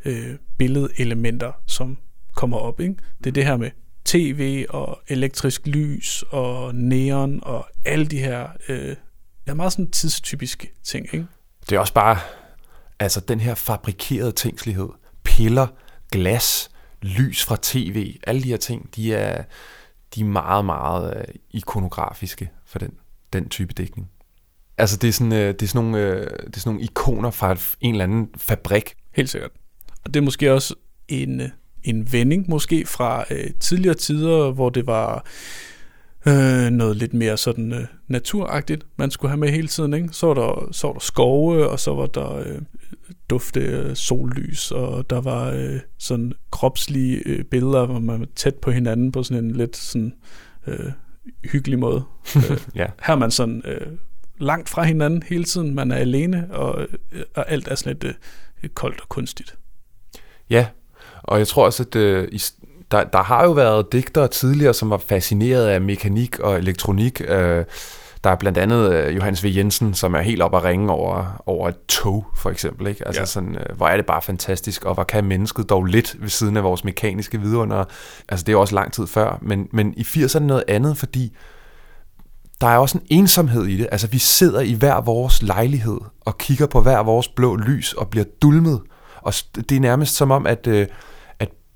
øh, 0.06 0.36
billedelementer, 0.58 1.52
som 1.68 1.98
kommer 2.36 2.58
op. 2.58 2.80
Ikke? 2.80 2.96
Det 3.18 3.28
er 3.28 3.32
det 3.32 3.46
her 3.46 3.58
med 3.58 3.72
tv 4.06 4.66
og 4.70 5.00
elektrisk 5.08 5.68
lys 5.68 6.24
og 6.30 6.76
neon 6.76 7.40
og 7.44 7.68
alle 7.86 8.06
de 8.06 8.20
her 8.20 8.48
øh, 8.70 8.96
er 9.46 9.54
meget 9.54 9.72
sådan 9.72 9.92
tidstypiske 9.92 10.72
ting. 10.84 11.06
Ikke? 11.14 11.26
Det 11.70 11.76
er 11.76 11.80
også 11.80 11.94
bare 11.94 12.18
Altså 13.04 13.20
den 13.20 13.40
her 13.40 13.56
fabrikerede 13.56 14.32
tingslighed, 14.32 14.90
piller, 15.24 15.68
glas, 16.12 16.70
lys 17.02 17.46
fra 17.46 17.58
tv, 17.62 18.18
alle 18.28 18.44
de 18.44 18.50
her 18.50 18.58
ting, 18.58 18.96
de 18.96 19.14
er, 19.14 19.44
de 20.16 20.22
er 20.22 20.26
meget, 20.26 20.66
meget 20.66 21.18
øh, 21.18 21.36
ikonografiske 21.52 22.50
for 22.66 22.80
den, 22.80 22.94
den 23.34 23.50
type 23.50 23.74
dækning. 23.74 24.10
Altså 24.78 24.98
det 24.98 25.08
er 25.08 25.14
sådan, 25.14 25.34
øh, 25.34 25.54
det 25.54 25.62
er 25.62 25.68
sådan, 25.68 25.86
nogle, 25.86 26.08
øh, 26.08 26.20
det 26.22 26.56
er 26.56 26.60
sådan 26.60 26.74
nogle 26.74 26.82
ikoner 26.82 27.32
fra 27.32 27.58
en 27.82 27.92
eller 27.92 28.04
anden 28.04 28.30
fabrik. 28.38 28.94
Helt 29.16 29.30
sikkert. 29.30 29.52
Og 30.06 30.14
det 30.14 30.20
er 30.20 30.24
måske 30.24 30.54
også 30.54 30.76
en, 31.08 31.42
en 31.84 32.14
vending 32.14 32.50
måske 32.50 32.86
fra 32.86 33.26
øh, 33.32 33.50
tidligere 33.60 33.96
tider, 33.96 34.52
hvor 34.52 34.70
det 34.70 34.88
var 34.88 35.26
øh, 36.28 36.70
noget 36.70 36.98
lidt 36.98 37.14
mere 37.14 37.38
sådan 37.38 37.74
øh, 37.74 37.86
naturagtigt, 38.08 38.86
man 38.98 39.12
skulle 39.12 39.30
have 39.30 39.40
med 39.40 39.50
hele 39.50 39.68
tiden. 39.68 39.94
Ikke? 39.94 40.10
Så, 40.12 40.28
var 40.28 40.34
der, 40.34 40.70
så 40.72 40.88
var 40.88 40.94
der 40.94 41.00
skove, 41.00 41.70
og 41.70 41.80
så 41.80 41.94
var 41.94 42.06
der 42.06 42.36
øh, 42.36 42.62
dufte 43.30 43.60
øh, 43.60 43.96
sollys, 43.96 44.72
og 44.72 45.10
der 45.10 45.22
var 45.22 45.52
øh, 45.52 45.80
sådan 45.98 46.34
kropslige 46.52 47.22
øh, 47.26 47.44
billeder, 47.44 47.86
hvor 47.86 48.00
man 48.00 48.20
var 48.20 48.28
tæt 48.36 48.56
på 48.56 48.72
hinanden 48.72 49.12
på 49.12 49.24
sådan 49.24 49.46
en 49.46 49.52
lidt 49.52 49.78
sådan 49.78 50.14
øh, 50.68 50.92
hyggelig 51.44 51.80
måde. 51.80 52.04
øh, 52.36 52.58
ja. 52.76 52.86
Her 53.04 53.14
er 53.14 53.20
man 53.20 53.32
sådan 53.32 53.62
øh, 53.66 53.88
langt 54.38 54.70
fra 54.70 54.84
hinanden 54.84 55.24
hele 55.24 55.44
tiden, 55.44 55.76
man 55.76 55.92
er 55.92 55.96
alene, 55.96 56.48
og, 56.52 56.88
øh, 57.12 57.24
og 57.36 57.52
alt 57.52 57.68
er 57.68 57.76
sådan 57.76 57.98
lidt 58.02 58.18
øh, 58.64 58.70
koldt 58.70 59.02
og 59.02 59.10
kunstigt. 59.10 59.58
Ja, 60.50 60.68
og 61.24 61.40
jeg 61.40 61.48
tror 61.48 61.66
også, 61.66 61.84
at 61.84 61.96
øh, 61.96 62.28
i, 62.32 62.42
der, 62.92 63.04
der 63.04 63.24
har 63.24 63.44
jo 63.44 63.52
været 63.52 63.92
digtere 63.92 64.28
tidligere, 64.28 64.74
som 64.74 64.90
var 64.90 64.98
fascineret 64.98 65.68
af 65.68 65.82
mekanik 65.82 66.40
og 66.40 66.58
elektronik. 66.58 67.22
Øh, 67.28 67.66
Der 68.24 68.30
er 68.30 68.36
blandt 68.36 68.58
andet 68.58 68.94
øh, 68.94 69.16
Johannes 69.16 69.44
V. 69.44 69.48
Jensen, 69.56 69.94
som 69.94 70.14
er 70.14 70.22
helt 70.22 70.42
op 70.42 70.56
at 70.56 70.64
ringe 70.64 70.92
over, 70.92 71.44
over 71.46 71.70
et 71.70 71.76
tog, 71.88 72.26
for 72.36 72.50
eksempel. 72.50 72.88
Ikke? 72.88 73.08
Altså 73.08 73.22
Ja. 73.22 73.26
sådan, 73.26 73.56
øh, 73.56 73.78
hvor 73.78 73.88
er 73.88 73.96
det 73.98 74.06
bare 74.06 74.22
fantastisk, 74.22 74.86
og 74.86 74.94
hvor 74.94 75.04
kan 75.04 75.24
mennesket 75.24 75.70
dog 75.70 75.86
lidt 75.86 76.16
ved 76.22 76.30
siden 76.30 76.58
af 76.58 76.64
vores 76.64 76.84
mekaniske 76.84 77.42
vidunder. 77.42 77.84
Altså 78.30 78.44
det 78.44 78.50
er 78.50 78.54
jo 78.54 78.62
også 78.62 78.76
lang 78.76 78.94
tid 78.94 79.08
før, 79.08 79.38
men, 79.42 79.68
men 79.72 79.94
i 79.98 80.02
80'erne 80.02 80.40
noget 80.40 80.64
andet, 80.68 80.98
fordi 80.98 81.36
der 82.62 82.68
er 82.68 82.78
også 82.78 82.98
en 82.98 83.04
ensomhed 83.10 83.66
i 83.66 83.78
det. 83.78 83.88
Altså 83.92 84.08
vi 84.08 84.18
sidder 84.18 84.62
i 84.62 84.74
hver 84.74 85.02
vores 85.02 85.42
lejlighed 85.42 86.00
og 86.22 86.38
kigger 86.38 86.66
på 86.68 86.82
hver 86.82 87.04
vores 87.04 87.28
blå 87.28 87.56
lys 87.56 87.94
og 87.94 88.08
bliver 88.10 88.26
dulmet. 88.42 88.82
Og 89.22 89.34
det 89.70 89.72
er 89.72 89.80
nærmest 89.80 90.16
som 90.16 90.32
om, 90.32 90.48
at, 90.48 90.68
øh, 90.68 90.82
at 90.82 90.88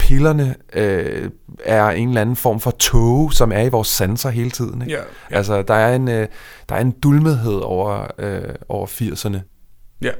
pillerne 0.07 0.55
øh, 0.73 1.31
er 1.65 1.85
en 1.89 2.07
eller 2.07 2.21
anden 2.21 2.35
form 2.35 2.59
for 2.59 2.71
tåge, 2.71 3.33
som 3.33 3.51
er 3.51 3.61
i 3.61 3.69
vores 3.69 3.87
sanser 3.87 4.29
hele 4.29 4.49
tiden. 4.51 4.81
Ikke? 4.81 4.93
Ja, 4.93 5.01
ja. 5.31 5.35
Altså, 5.35 5.61
der 5.61 5.73
er 5.73 5.95
en, 5.95 6.07
øh, 6.07 6.27
der 6.69 6.75
er 6.75 6.81
en 6.81 6.91
dulmethed 6.91 7.59
over, 7.59 8.07
øh, 8.17 8.55
over 8.69 8.87
80'erne. 8.87 9.37
ja. 10.01 10.11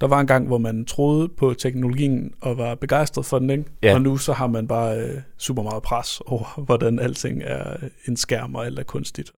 Der 0.00 0.06
var 0.06 0.20
en 0.20 0.26
gang, 0.26 0.46
hvor 0.46 0.58
man 0.58 0.84
troede 0.84 1.28
på 1.28 1.54
teknologien 1.54 2.32
og 2.40 2.58
var 2.58 2.74
begejstret 2.74 3.26
for 3.26 3.38
den, 3.38 3.50
ikke? 3.50 3.64
Ja. 3.82 3.94
Og 3.94 4.02
nu 4.02 4.16
så 4.16 4.32
har 4.32 4.46
man 4.46 4.68
bare 4.68 4.98
øh, 4.98 5.20
super 5.38 5.62
meget 5.62 5.82
pres 5.82 6.20
over, 6.26 6.60
hvordan 6.64 6.98
alting 6.98 7.42
er 7.44 7.76
en 8.08 8.16
skærm 8.16 8.54
og 8.54 8.66
alt 8.66 8.78
er 8.78 8.82
kunstigt. 8.82 9.32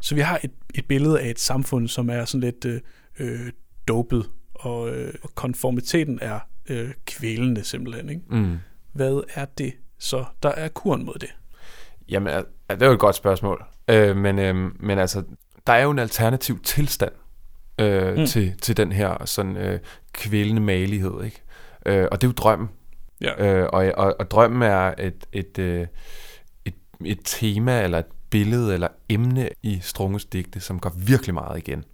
Så 0.00 0.14
vi 0.14 0.20
har 0.20 0.40
et, 0.44 0.50
et 0.74 0.84
billede 0.88 1.20
af 1.20 1.30
et 1.30 1.40
samfund, 1.40 1.88
som 1.88 2.10
er 2.10 2.24
sådan 2.24 2.40
lidt 2.40 2.64
øh, 2.64 2.80
øh, 3.18 3.52
dopet, 3.88 4.30
og, 4.62 4.90
øh, 4.90 5.14
konformiteten 5.34 6.18
er 6.22 6.38
øh, 6.68 6.90
kvælende 7.06 7.64
simpelthen. 7.64 8.08
Ikke? 8.08 8.22
Mm. 8.28 8.58
Hvad 8.92 9.22
er 9.34 9.44
det 9.44 9.72
så, 9.98 10.24
der 10.42 10.48
er 10.48 10.68
kuren 10.68 11.04
mod 11.04 11.14
det? 11.20 11.34
Jamen, 12.08 12.32
al- 12.32 12.44
al- 12.68 12.76
det 12.76 12.82
er 12.82 12.86
jo 12.86 12.92
et 12.92 13.00
godt 13.00 13.16
spørgsmål. 13.16 13.64
Øh, 13.88 14.16
men, 14.16 14.38
øh, 14.38 14.54
men 14.80 14.98
altså, 14.98 15.22
der 15.66 15.72
er 15.72 15.82
jo 15.82 15.90
en 15.90 15.98
alternativ 15.98 16.62
tilstand 16.62 17.12
øh, 17.78 18.16
mm. 18.16 18.26
til, 18.26 18.54
til 18.62 18.76
den 18.76 18.92
her 18.92 19.24
sådan 19.24 19.56
øh, 19.56 19.80
kvælende 20.12 20.60
malighed, 20.62 21.24
ikke? 21.24 21.42
Øh, 21.86 22.08
og 22.12 22.20
det 22.20 22.26
er 22.26 22.28
jo 22.28 22.34
drømmen. 22.36 22.68
Ja. 23.20 23.46
Øh, 23.46 23.68
og, 23.72 23.92
og, 23.96 24.16
og 24.18 24.30
drømmen 24.30 24.62
er 24.62 24.94
et, 24.98 25.26
et, 25.32 25.58
øh, 25.58 25.86
et, 26.64 26.74
et 27.04 27.20
tema 27.24 27.82
eller 27.82 27.98
et 27.98 28.06
billede 28.30 28.74
eller 28.74 28.88
emne 29.08 29.48
i 29.62 29.78
Strunges 29.82 30.24
digte, 30.24 30.60
som 30.60 30.80
går 30.80 30.92
virkelig 30.96 31.34
meget 31.34 31.58
igen. 31.58 31.84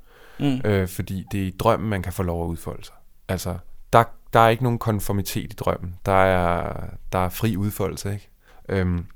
Mm. 0.40 0.60
Øh, 0.64 0.88
fordi 0.88 1.26
det 1.32 1.42
er 1.42 1.46
i 1.46 1.54
drømmen, 1.58 1.88
man 1.88 2.02
kan 2.02 2.12
få 2.12 2.22
lov 2.22 2.44
at 2.44 2.48
udfolde 2.48 2.84
sig. 2.84 2.94
Altså, 3.28 3.58
der, 3.92 4.04
der 4.32 4.40
er 4.40 4.48
ikke 4.48 4.62
nogen 4.62 4.78
konformitet 4.78 5.52
i 5.52 5.56
drømmen. 5.56 5.94
Der 6.06 6.12
er, 6.12 6.84
der 7.12 7.18
er 7.18 7.28
fri 7.28 7.56
udfoldelse, 7.56 8.12
ikke? 8.12 8.28
Øhm, 8.68 9.06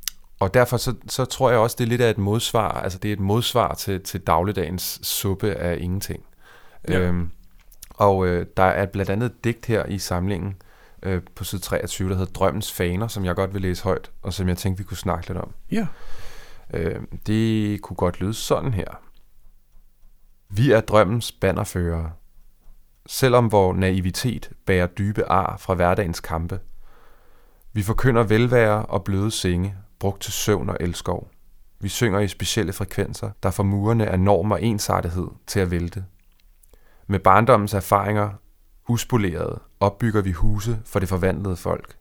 og 0.41 0.55
derfor 0.55 0.77
så, 0.77 0.95
så 1.09 1.25
tror 1.25 1.51
jeg 1.51 1.59
også, 1.59 1.77
det 1.79 1.85
er 1.85 1.89
lidt 1.89 2.01
af 2.01 2.11
et 2.11 2.19
modsvar. 2.19 2.69
Altså, 2.69 2.99
det 2.99 3.09
er 3.09 3.13
et 3.13 3.21
modsvar 3.21 3.75
til, 3.75 4.03
til 4.03 4.21
dagligdagens 4.21 5.01
suppe 5.03 5.55
af 5.55 5.77
ingenting. 5.81 6.25
Ja. 6.89 6.99
Øhm, 6.99 7.31
og 7.91 8.27
øh, 8.27 8.47
der 8.57 8.63
er 8.63 8.87
blandt 8.87 9.11
andet 9.11 9.27
et 9.27 9.45
digt 9.45 9.67
her 9.67 9.87
i 9.87 9.99
samlingen 9.99 10.57
øh, 11.03 11.23
på 11.35 11.45
side 11.45 11.61
23, 11.61 12.09
der 12.09 12.15
hedder 12.15 12.33
Drømmens 12.33 12.73
Faner, 12.73 13.09
som 13.09 13.25
jeg 13.25 13.35
godt 13.35 13.55
vil 13.55 13.63
læse 13.63 13.85
højt, 13.85 14.11
og 14.23 14.33
som 14.33 14.49
jeg 14.49 14.59
tænkte, 14.59 14.79
vi 14.79 14.85
kunne 14.85 14.97
snakke 14.97 15.29
lidt 15.29 15.39
om. 15.39 15.53
Ja. 15.71 15.87
Øh, 16.75 17.01
det 17.27 17.83
kunne 17.83 17.97
godt 17.97 18.21
lyde 18.21 18.35
sådan 18.35 18.75
her. 18.75 19.01
Vi 20.55 20.73
er 20.73 20.81
drømmens 20.81 21.33
bannerførere. 21.33 22.13
Selvom 23.07 23.53
vor 23.53 23.73
naivitet 23.73 24.51
bærer 24.67 24.87
dybe 24.87 25.25
ar 25.25 25.57
fra 25.57 25.75
hverdagens 25.75 26.21
kampe. 26.21 26.61
Vi 27.73 27.83
forkynder 27.83 28.23
velvære 28.23 28.87
og 28.87 29.05
bløde 29.05 29.31
senge, 29.31 29.75
brugt 29.99 30.23
til 30.23 30.33
søvn 30.33 30.69
og 30.69 30.77
elskov. 30.81 31.31
Vi 31.81 31.89
synger 31.89 32.21
i 32.21 32.29
specielle 32.29 32.73
frekvenser, 32.73 33.31
der 33.43 33.51
får 33.51 33.63
murene 33.63 34.07
af 34.07 34.21
norm 34.21 34.51
og 34.51 34.63
ensartethed 34.63 35.29
til 35.47 35.61
at 35.61 35.71
vælte. 35.71 36.05
Med 37.07 37.19
barndommens 37.19 37.75
erfaringer, 37.75 38.31
uspolerede, 38.89 39.61
opbygger 39.81 40.23
vi 40.23 40.33
huse 40.33 40.81
for 40.85 40.99
det 40.99 41.09
forvandlede 41.09 41.57
folk. 41.57 41.97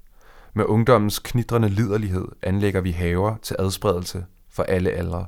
Med 0.53 0.65
ungdommens 0.65 1.19
knitrende 1.19 1.69
liderlighed 1.69 2.27
anlægger 2.41 2.81
vi 2.81 2.91
haver 2.91 3.35
til 3.41 3.55
adspredelse 3.59 4.25
for 4.49 4.63
alle 4.63 4.89
aldre. 4.89 5.25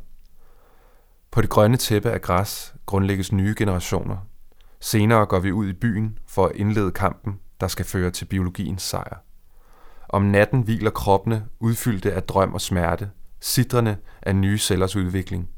På 1.34 1.42
det 1.42 1.50
grønne 1.50 1.78
tæppe 1.78 2.12
af 2.12 2.22
græs 2.22 2.76
grundlægges 2.86 3.32
nye 3.32 3.56
generationer. 3.58 4.18
Senere 4.80 5.26
går 5.26 5.40
vi 5.40 5.52
ud 5.52 5.70
i 5.70 5.74
byen 5.74 6.20
for 6.28 6.46
at 6.46 6.56
indlede 6.56 6.92
kampen, 6.92 7.40
der 7.62 7.68
skal 7.68 7.86
føre 7.86 8.12
til 8.12 8.26
biologiens 8.26 8.82
sejr. 8.82 9.18
Om 10.10 10.22
natten 10.22 10.62
hviler 10.62 10.92
kroppene 10.92 11.48
udfyldte 11.60 12.14
af 12.14 12.24
drøm 12.24 12.54
og 12.54 12.62
smerte, 12.62 13.12
sidrende 13.40 13.98
af 14.22 14.36
nye 14.36 14.58
cellers 14.58 14.96
udvikling. 14.96 15.50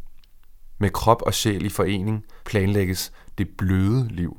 Med 0.77 0.89
krop 0.89 1.22
og 1.22 1.34
sjæl 1.34 1.65
i 1.65 1.70
forening 1.70 2.25
planlægges 2.46 3.12
det 3.38 3.50
bløde 3.58 4.08
liv. 4.08 4.38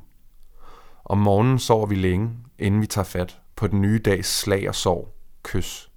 Om 1.05 1.17
morgenen 1.17 1.59
sover 1.59 1.85
vi 1.85 1.95
længe, 1.95 2.31
inden 2.59 2.81
vi 2.81 2.87
tager 2.87 3.05
fat 3.05 3.41
på 3.55 3.67
den 3.67 3.81
nye 3.81 3.99
dags 3.99 4.27
slag 4.27 4.69
og 4.69 4.75
sorg, 4.75 5.15
kys. 5.43 5.91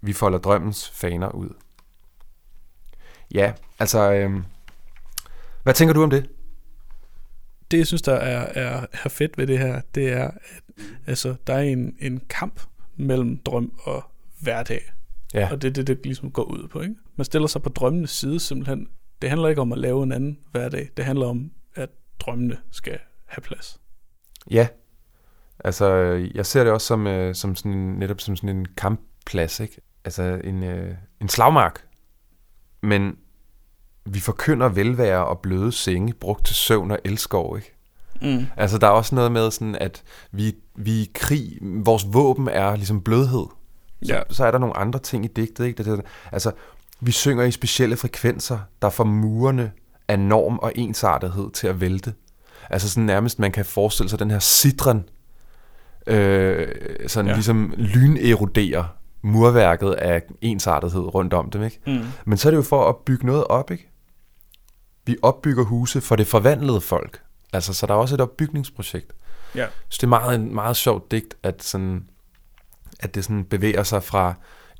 Vi 0.00 0.12
folder 0.12 0.38
drømmens 0.38 0.90
faner 0.90 1.28
ud. 1.28 1.50
Ja, 3.34 3.52
altså, 3.78 4.12
øh, 4.12 4.42
hvad 5.66 5.74
tænker 5.74 5.94
du 5.94 6.02
om 6.02 6.10
det? 6.10 6.30
det, 7.70 7.78
jeg 7.78 7.86
synes, 7.86 8.02
der 8.02 8.14
er, 8.14 8.46
er, 8.54 8.86
er 9.04 9.08
fedt 9.08 9.38
ved 9.38 9.46
det 9.46 9.58
her, 9.58 9.80
det 9.94 10.12
er, 10.12 10.24
at 10.24 10.62
altså, 11.06 11.34
der 11.46 11.54
er 11.54 11.60
en, 11.60 11.96
en 12.00 12.20
kamp 12.28 12.60
mellem 12.96 13.38
drøm 13.38 13.72
og 13.82 14.04
hverdag. 14.40 14.92
Ja, 15.34 15.48
Og 15.52 15.62
det 15.62 15.68
er 15.68 15.72
det, 15.72 15.86
det 15.86 16.00
ligesom 16.04 16.30
går 16.30 16.42
ud 16.42 16.68
på. 16.68 16.80
Ikke? 16.80 16.94
Man 17.16 17.24
stiller 17.24 17.48
sig 17.48 17.62
på 17.62 17.68
drømmenes 17.68 18.10
side 18.10 18.40
simpelthen. 18.40 18.88
Det 19.22 19.30
handler 19.30 19.48
ikke 19.48 19.60
om 19.60 19.72
at 19.72 19.78
lave 19.78 20.02
en 20.02 20.12
anden 20.12 20.38
hverdag. 20.52 20.90
Det 20.96 21.04
handler 21.04 21.26
om, 21.26 21.50
at 21.74 21.88
drømmene 22.20 22.58
skal 22.70 22.98
have 23.24 23.42
plads. 23.42 23.80
ja. 24.50 24.68
Altså, 25.64 25.86
jeg 26.34 26.46
ser 26.46 26.64
det 26.64 26.72
også 26.72 26.86
som, 26.86 27.06
øh, 27.06 27.34
som 27.34 27.56
sådan 27.56 27.72
netop 27.72 28.20
som 28.20 28.36
sådan 28.36 28.56
en 28.56 28.66
kampplads, 28.76 29.60
ikke? 29.60 29.80
Altså 30.04 30.40
en, 30.44 30.62
øh, 30.62 30.94
en 31.20 31.28
slagmark. 31.28 31.86
Men 32.82 33.16
vi 34.06 34.20
forkynder 34.20 34.68
velvære 34.68 35.26
og 35.26 35.38
bløde 35.38 35.72
senge, 35.72 36.12
brugt 36.14 36.46
til 36.46 36.56
søvn 36.56 36.90
og 36.90 36.98
elskov, 37.04 37.56
ikke? 37.56 37.72
Mm. 38.22 38.46
Altså, 38.56 38.78
der 38.78 38.86
er 38.86 38.90
også 38.90 39.14
noget 39.14 39.32
med 39.32 39.50
sådan, 39.50 39.74
at 39.80 40.02
vi, 40.32 40.54
vi 40.76 40.90
i 40.92 41.10
krig, 41.14 41.58
vores 41.62 42.06
våben 42.12 42.48
er 42.48 42.76
ligesom 42.76 43.00
blødhed. 43.00 43.46
Så, 44.02 44.12
Ja. 44.14 44.20
så 44.30 44.44
er 44.44 44.50
der 44.50 44.58
nogle 44.58 44.76
andre 44.76 44.98
ting 44.98 45.24
i 45.24 45.28
digtet, 45.28 45.64
ikke? 45.66 45.78
Det, 45.78 45.86
det, 45.86 46.04
altså, 46.32 46.52
vi 47.00 47.10
synger 47.12 47.44
i 47.44 47.50
specielle 47.50 47.96
frekvenser, 47.96 48.58
der 48.82 48.90
får 48.90 49.04
murene 49.04 49.72
af 50.08 50.18
norm 50.18 50.58
og 50.58 50.72
ensartethed 50.74 51.50
til 51.50 51.66
at 51.66 51.80
vælte. 51.80 52.14
Altså 52.70 52.90
sådan 52.90 53.06
nærmest, 53.06 53.38
man 53.38 53.52
kan 53.52 53.64
forestille 53.64 54.10
sig 54.10 54.18
den 54.18 54.30
her 54.30 54.38
citron, 54.38 55.04
øh, 56.06 56.68
sådan 57.06 57.26
ja. 57.28 57.34
ligesom 57.34 57.74
lyneroderer 57.76 58.84
murværket 59.22 59.90
af 59.92 60.22
ensartethed 60.40 61.14
rundt 61.14 61.34
om 61.34 61.50
dem, 61.50 61.62
ikke? 61.62 61.80
Mm. 61.86 62.04
Men 62.24 62.38
så 62.38 62.48
er 62.48 62.50
det 62.50 62.56
jo 62.56 62.62
for 62.62 62.88
at 62.88 62.96
bygge 62.96 63.26
noget 63.26 63.44
op, 63.44 63.70
ikke? 63.70 63.90
Vi 65.06 65.16
opbygger 65.22 65.64
huse 65.64 66.00
for 66.00 66.16
det 66.16 66.26
forvandlede 66.26 66.80
folk. 66.80 67.22
Altså, 67.52 67.74
så 67.74 67.86
der 67.86 67.94
er 67.94 67.98
også 67.98 68.14
et 68.14 68.20
opbygningsprojekt. 68.20 69.12
Ja. 69.54 69.66
Så 69.88 69.98
det 70.00 70.02
er 70.02 70.08
meget, 70.08 70.34
en 70.34 70.54
meget 70.54 70.76
sjovt 70.76 71.10
digt, 71.10 71.36
at, 71.42 71.62
sådan, 71.62 72.08
at 73.00 73.14
det 73.14 73.24
sådan 73.24 73.44
bevæger 73.44 73.82
sig 73.82 74.02
fra 74.02 74.34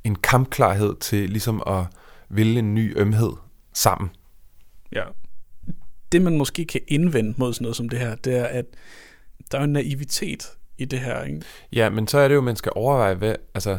en 0.04 0.14
kampklarhed 0.14 0.96
til 0.96 1.30
ligesom 1.30 1.62
at 1.66 1.84
ville 2.28 2.58
en 2.58 2.74
ny 2.74 2.98
ømhed 2.98 3.32
sammen. 3.72 4.10
Ja. 4.92 5.02
Det, 6.12 6.22
man 6.22 6.38
måske 6.38 6.64
kan 6.64 6.80
indvende 6.88 7.34
mod 7.36 7.52
sådan 7.52 7.64
noget 7.64 7.76
som 7.76 7.88
det 7.88 7.98
her, 7.98 8.14
det 8.14 8.36
er, 8.36 8.44
at 8.44 8.64
der 9.52 9.58
er 9.58 9.64
en 9.64 9.72
naivitet 9.72 10.46
i 10.78 10.84
det 10.84 10.98
her. 10.98 11.22
Ikke? 11.22 11.42
Ja, 11.72 11.90
men 11.90 12.08
så 12.08 12.18
er 12.18 12.28
det 12.28 12.34
jo, 12.34 12.40
at 12.40 12.44
man 12.44 12.56
skal 12.56 12.72
overveje, 12.74 13.14
hvad, 13.14 13.34
altså, 13.54 13.78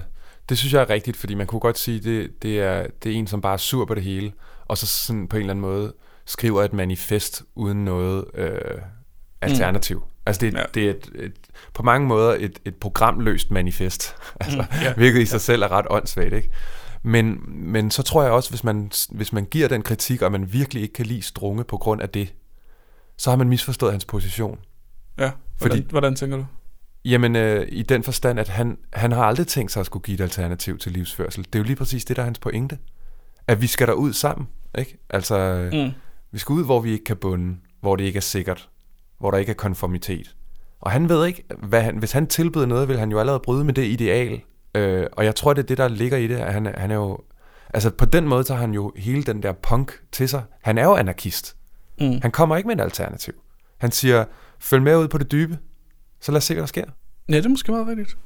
det 0.50 0.58
synes 0.58 0.74
jeg 0.74 0.82
er 0.82 0.90
rigtigt, 0.90 1.18
fordi 1.18 1.34
man 1.34 1.48
kunne 1.48 1.60
godt 1.60 1.78
sige, 1.78 2.00
det, 2.00 2.44
det, 2.44 2.60
er, 2.60 2.88
det 3.04 3.12
er 3.12 3.16
en, 3.16 3.28
som 3.28 3.42
bare 3.42 3.54
er 3.54 3.58
sur 3.58 3.86
på 3.86 3.96
det 3.96 4.04
hele, 4.04 4.34
og 4.66 4.78
så 4.78 4.88
sådan 4.88 5.28
på 5.28 5.36
en 5.36 5.42
eller 5.42 5.54
anden 5.54 5.62
måde 5.62 5.94
skriver 6.28 6.64
et 6.64 6.74
manifest 6.74 7.44
uden 7.56 7.86
noget 7.86 8.26
øh, 8.34 8.52
alternativ. 9.42 9.98
Mm. 9.98 10.04
Altså 10.26 10.40
det, 10.42 10.54
Ja. 10.54 10.64
det 10.74 10.86
er 10.86 10.90
et, 10.90 11.10
et, 11.16 11.34
på 11.74 11.84
mange 11.84 12.08
måder 12.08 12.36
et, 12.40 12.60
et 12.66 12.76
programløst 12.76 13.52
manifest, 13.52 14.16
altså, 14.42 14.58
Mm, 14.58 14.82
ja. 14.82 14.94
hvilket 14.94 15.22
i 15.22 15.26
sig 15.26 15.42
selv 15.42 15.62
er 15.64 15.72
ret 15.72 15.86
åndssvagt, 15.90 16.34
ikke? 16.34 16.50
Men, 17.04 17.40
men 17.48 17.92
så 17.92 18.04
tror 18.04 18.24
jeg 18.24 18.32
også, 18.32 18.50
hvis 18.50 18.64
man, 18.64 18.92
hvis 19.10 19.34
man 19.34 19.46
giver 19.46 19.68
den 19.68 19.82
kritik, 19.82 20.22
og 20.22 20.32
man 20.32 20.54
virkelig 20.54 20.84
ikke 20.84 20.94
kan 20.94 21.06
lide 21.06 21.22
Strunge 21.22 21.64
på 21.64 21.78
grund 21.78 22.02
af 22.02 22.10
det, 22.10 22.34
så 23.18 23.30
har 23.30 23.38
man 23.38 23.50
misforstået 23.50 23.92
hans 23.92 24.06
position. 24.06 24.60
Ja. 25.20 25.32
Hvordan, 25.58 25.78
Fordi- 25.78 25.90
hvordan 25.90 26.16
tænker 26.16 26.38
du? 26.38 26.46
Jamen, 27.06 27.36
øh, 27.36 27.68
i 27.70 27.84
den 27.84 28.04
forstand, 28.04 28.40
at 28.40 28.48
han, 28.50 28.78
han 28.94 29.12
har 29.12 29.24
aldrig 29.24 29.48
tænkt 29.48 29.72
sig 29.72 29.80
at 29.80 29.86
skulle 29.86 30.04
give 30.04 30.16
et 30.16 30.22
alternativ 30.22 30.78
til 30.78 30.92
livsførsel. 30.92 31.44
Det 31.44 31.56
er 31.56 31.60
jo 31.60 31.64
lige 31.64 31.76
præcis 31.76 32.06
det, 32.06 32.16
der 32.16 32.22
er 32.22 32.26
hans 32.26 32.40
pointe. 32.40 32.78
At 33.48 33.62
vi 33.62 33.68
skal 33.68 33.88
derud 33.88 34.14
sammen, 34.14 34.48
ikke? 34.78 34.98
Altså, 35.10 35.70
mm. 35.74 35.92
Vi 36.32 36.40
skal 36.40 36.54
ud, 36.54 36.66
hvor 36.66 36.80
vi 36.80 36.92
ikke 36.92 37.04
kan 37.04 37.18
bunde, 37.18 37.58
hvor 37.82 37.96
det 37.96 38.04
ikke 38.04 38.18
er 38.18 38.22
sikkert, 38.22 38.70
hvor 39.20 39.32
der 39.32 39.38
ikke 39.38 39.50
er 39.50 39.54
konformitet. 39.54 40.36
Og 40.80 40.92
han 40.92 41.10
ved 41.10 41.26
ikke, 41.26 41.44
hvad 41.64 41.82
han, 41.82 41.98
hvis 41.98 42.12
han 42.12 42.28
tilbyder 42.28 42.66
noget, 42.66 42.88
vil 42.88 43.00
han 43.00 43.12
jo 43.12 43.20
allerede 43.20 43.40
bryde 43.40 43.64
med 43.64 43.74
det 43.74 43.86
ideal. 43.86 44.42
Øh, 44.76 45.08
og 45.12 45.26
jeg 45.26 45.36
tror, 45.36 45.54
det 45.54 45.64
er 45.64 45.68
det, 45.68 45.78
der 45.78 45.88
ligger 45.88 46.18
i 46.18 46.28
det. 46.28 46.36
At 46.36 46.54
han, 46.54 46.66
han, 46.78 46.92
er 46.92 46.96
jo, 46.96 47.20
Altså 47.74 47.90
på 47.90 48.06
den 48.06 48.28
måde 48.28 48.44
tager 48.44 48.60
han 48.60 48.74
jo 48.74 48.94
hele 48.96 49.24
den 49.24 49.44
der 49.44 49.52
punk 49.52 50.02
til 50.12 50.30
sig. 50.30 50.44
Han 50.62 50.78
er 50.78 50.84
jo 50.84 50.96
anarkist. 50.96 51.56
Mm. 52.00 52.20
Han 52.22 52.32
kommer 52.32 52.58
ikke 52.58 52.68
med 52.68 52.76
et 52.76 52.82
alternativ. 52.82 53.34
Han 53.78 53.92
siger, 53.92 54.26
følg 54.60 54.84
med 54.84 54.98
ud 54.98 55.08
på 55.08 55.18
det 55.18 55.32
dybe, 55.32 55.58
så 56.22 56.32
lad 56.32 56.38
os 56.38 56.44
se, 56.44 56.54
hvad 56.54 56.62
der 56.62 56.68
sker. 56.68 56.84
Ja, 57.30 57.38
det 57.38 57.46
er 57.46 57.50
måske 57.50 57.72
meget 57.72 57.88
rigtigt. 57.88 58.18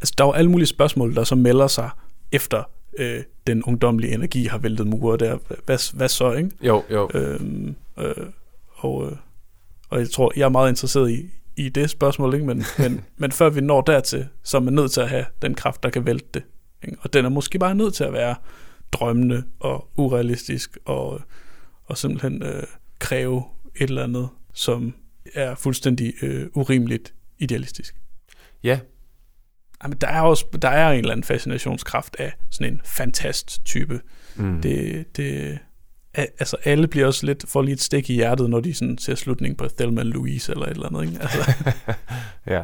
Altså, 0.00 0.14
der 0.18 0.24
er 0.24 0.28
jo 0.28 0.32
alle 0.32 0.50
mulige 0.50 0.66
spørgsmål, 0.66 1.16
der 1.16 1.24
så 1.24 1.34
melder 1.34 1.66
sig 1.66 1.90
efter 2.32 2.64
øh, 2.98 3.22
den 3.46 3.64
ungdomlige 3.64 4.14
energi 4.14 4.44
har 4.44 4.58
væltet 4.58 4.86
mure 4.86 5.16
der. 5.16 5.38
Hvad, 5.66 5.96
hvad 5.96 6.08
så, 6.08 6.32
ikke? 6.32 6.50
Jo, 6.62 6.82
jo. 6.90 7.10
Øhm, 7.14 7.74
øh, 7.98 8.26
og, 8.72 9.06
øh, 9.06 9.16
og 9.88 9.98
jeg 9.98 10.10
tror, 10.10 10.32
jeg 10.36 10.44
er 10.44 10.48
meget 10.48 10.68
interesseret 10.68 11.10
i, 11.10 11.30
i 11.56 11.68
det 11.68 11.90
spørgsmål, 11.90 12.34
ikke? 12.34 12.46
Men, 12.46 12.64
men, 12.78 13.04
men 13.16 13.32
før 13.32 13.50
vi 13.50 13.60
når 13.60 13.80
dertil, 13.80 14.28
så 14.42 14.56
er 14.56 14.60
man 14.60 14.74
nødt 14.74 14.92
til 14.92 15.00
at 15.00 15.08
have 15.08 15.24
den 15.42 15.54
kraft, 15.54 15.82
der 15.82 15.90
kan 15.90 16.06
vælte 16.06 16.28
det. 16.34 16.42
Ikke? 16.84 16.96
Og 17.00 17.12
den 17.12 17.24
er 17.24 17.28
måske 17.28 17.58
bare 17.58 17.74
nødt 17.74 17.94
til 17.94 18.04
at 18.04 18.12
være 18.12 18.34
drømmende 18.92 19.44
og 19.60 19.88
urealistisk 19.96 20.78
og, 20.84 21.20
og 21.84 21.98
simpelthen 21.98 22.42
øh, 22.42 22.62
kræve 22.98 23.44
et 23.76 23.88
eller 23.88 24.04
andet, 24.04 24.28
som 24.54 24.94
er 25.34 25.54
fuldstændig 25.54 26.14
øh, 26.22 26.46
urimeligt 26.54 27.14
idealistisk. 27.38 27.96
Ja, 28.64 28.80
Jamen, 29.82 29.98
der 30.00 30.08
er 30.08 30.20
også 30.20 30.44
der 30.62 30.68
er 30.68 30.90
en 30.90 30.98
eller 30.98 31.12
anden 31.12 31.24
fascinationskraft 31.24 32.16
af 32.18 32.32
sådan 32.50 32.72
en 32.72 32.80
fantast 32.84 33.64
type. 33.64 34.00
mm. 34.36 34.62
Det, 34.62 35.06
det, 35.16 35.58
altså 36.14 36.56
alle 36.64 36.88
bliver 36.88 37.06
også 37.06 37.26
lidt, 37.26 37.44
får 37.48 37.62
lige 37.62 37.72
et 37.72 37.80
stik 37.80 38.10
i 38.10 38.14
hjertet, 38.14 38.50
når 38.50 38.60
de 38.60 38.74
sådan 38.74 38.98
ser 38.98 39.14
slutningen 39.14 39.56
på 39.56 39.68
Thelma 39.68 40.02
Louise 40.02 40.52
eller 40.52 40.66
et 40.66 40.70
eller 40.70 40.86
andet. 40.86 41.04
Ikke? 41.04 41.22
Altså, 41.22 41.54
ja. 42.54 42.62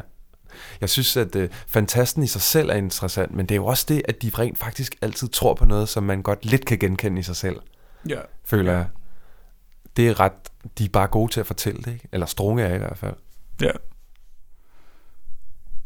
Jeg 0.81 0.89
synes, 0.89 1.17
at 1.17 1.35
øh, 1.35 1.49
fantasten 1.67 2.23
i 2.23 2.27
sig 2.27 2.41
selv 2.41 2.69
er 2.69 2.73
interessant, 2.75 3.33
men 3.33 3.45
det 3.45 3.55
er 3.55 3.59
jo 3.59 3.65
også 3.65 3.85
det, 3.89 4.01
at 4.05 4.21
de 4.21 4.31
rent 4.39 4.57
faktisk 4.57 4.95
altid 5.01 5.27
tror 5.27 5.53
på 5.53 5.65
noget, 5.65 5.89
som 5.89 6.03
man 6.03 6.21
godt 6.21 6.45
lidt 6.45 6.65
kan 6.65 6.79
genkende 6.79 7.19
i 7.19 7.23
sig 7.23 7.35
selv, 7.35 7.55
ja. 8.09 8.19
føler 8.45 8.71
jeg. 8.73 8.87
Det 9.97 10.07
er 10.07 10.19
ret, 10.19 10.31
de 10.77 10.85
er 10.85 10.89
bare 10.89 11.07
gode 11.07 11.31
til 11.31 11.39
at 11.39 11.47
fortælle 11.47 11.81
det, 11.81 11.93
ikke? 11.93 12.07
Eller 12.11 12.25
Strunge 12.25 12.63
er 12.63 12.75
i 12.75 12.77
hvert 12.77 12.97
fald. 12.97 13.13
ja. 13.61 13.71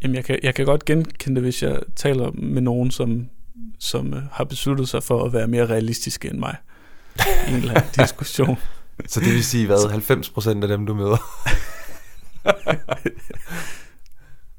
Jamen, 0.04 0.16
jeg 0.16 0.26
kan, 0.26 0.40
jeg 0.44 0.56
kan 0.56 0.66
godt 0.66 0.86
genkende 0.86 1.36
det, 1.36 1.44
hvis 1.44 1.64
jeg 1.64 1.80
taler 1.96 2.32
med 2.32 2.62
nogen, 2.62 2.92
som, 2.92 3.30
som 3.80 4.14
øh, 4.14 4.24
har 4.32 4.44
besluttet 4.44 4.90
sig 4.90 5.04
for 5.04 5.26
at 5.26 5.34
være 5.34 5.48
mere 5.48 5.66
realistiske 5.66 6.30
end 6.30 6.40
mig 6.40 6.56
i 7.18 7.50
en 7.50 7.56
eller 7.56 7.74
anden 7.74 7.92
diskussion. 8.04 8.58
Så 9.08 9.20
det 9.20 9.34
vil 9.34 9.44
sige, 9.44 9.66
hvad, 9.66 9.78
90% 9.78 10.62
af 10.62 10.68
dem, 10.68 10.86
du 10.86 10.94
møder? 10.94 11.18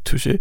Touché. 0.09 0.39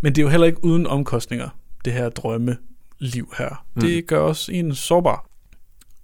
Men 0.00 0.14
det 0.14 0.18
er 0.18 0.22
jo 0.22 0.28
heller 0.28 0.46
ikke 0.46 0.64
uden 0.64 0.86
omkostninger, 0.86 1.48
det 1.84 1.92
her 1.92 2.08
drømmeliv 2.08 3.32
her. 3.38 3.64
Mm. 3.74 3.80
Det 3.80 4.06
gør 4.06 4.20
også 4.20 4.52
en 4.52 4.74
sårbar. 4.74 5.26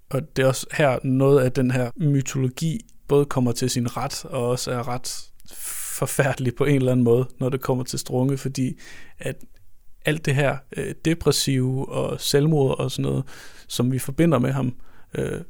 Og 0.09 0.21
det 0.35 0.43
er 0.43 0.47
også 0.47 0.67
her 0.73 0.99
noget 1.03 1.43
af 1.43 1.51
den 1.51 1.71
her 1.71 1.91
mytologi 1.95 2.79
både 3.07 3.25
kommer 3.25 3.51
til 3.51 3.69
sin 3.69 3.97
ret, 3.97 4.25
og 4.25 4.47
også 4.49 4.71
er 4.71 4.87
ret 4.87 5.29
forfærdelig 5.97 6.55
på 6.55 6.65
en 6.65 6.75
eller 6.75 6.91
anden 6.91 7.03
måde, 7.03 7.27
når 7.39 7.49
det 7.49 7.61
kommer 7.61 7.83
til 7.83 7.99
Strunge, 7.99 8.37
fordi 8.37 8.79
at 9.19 9.35
alt 10.05 10.25
det 10.25 10.35
her 10.35 10.57
øh, 10.77 10.95
depressive 11.05 11.89
og 11.89 12.21
selvmord 12.21 12.79
og 12.79 12.91
sådan 12.91 13.11
noget, 13.11 13.23
som 13.67 13.91
vi 13.91 13.99
forbinder 13.99 14.39
med 14.39 14.51
ham, 14.51 14.75
øh, 15.13 15.41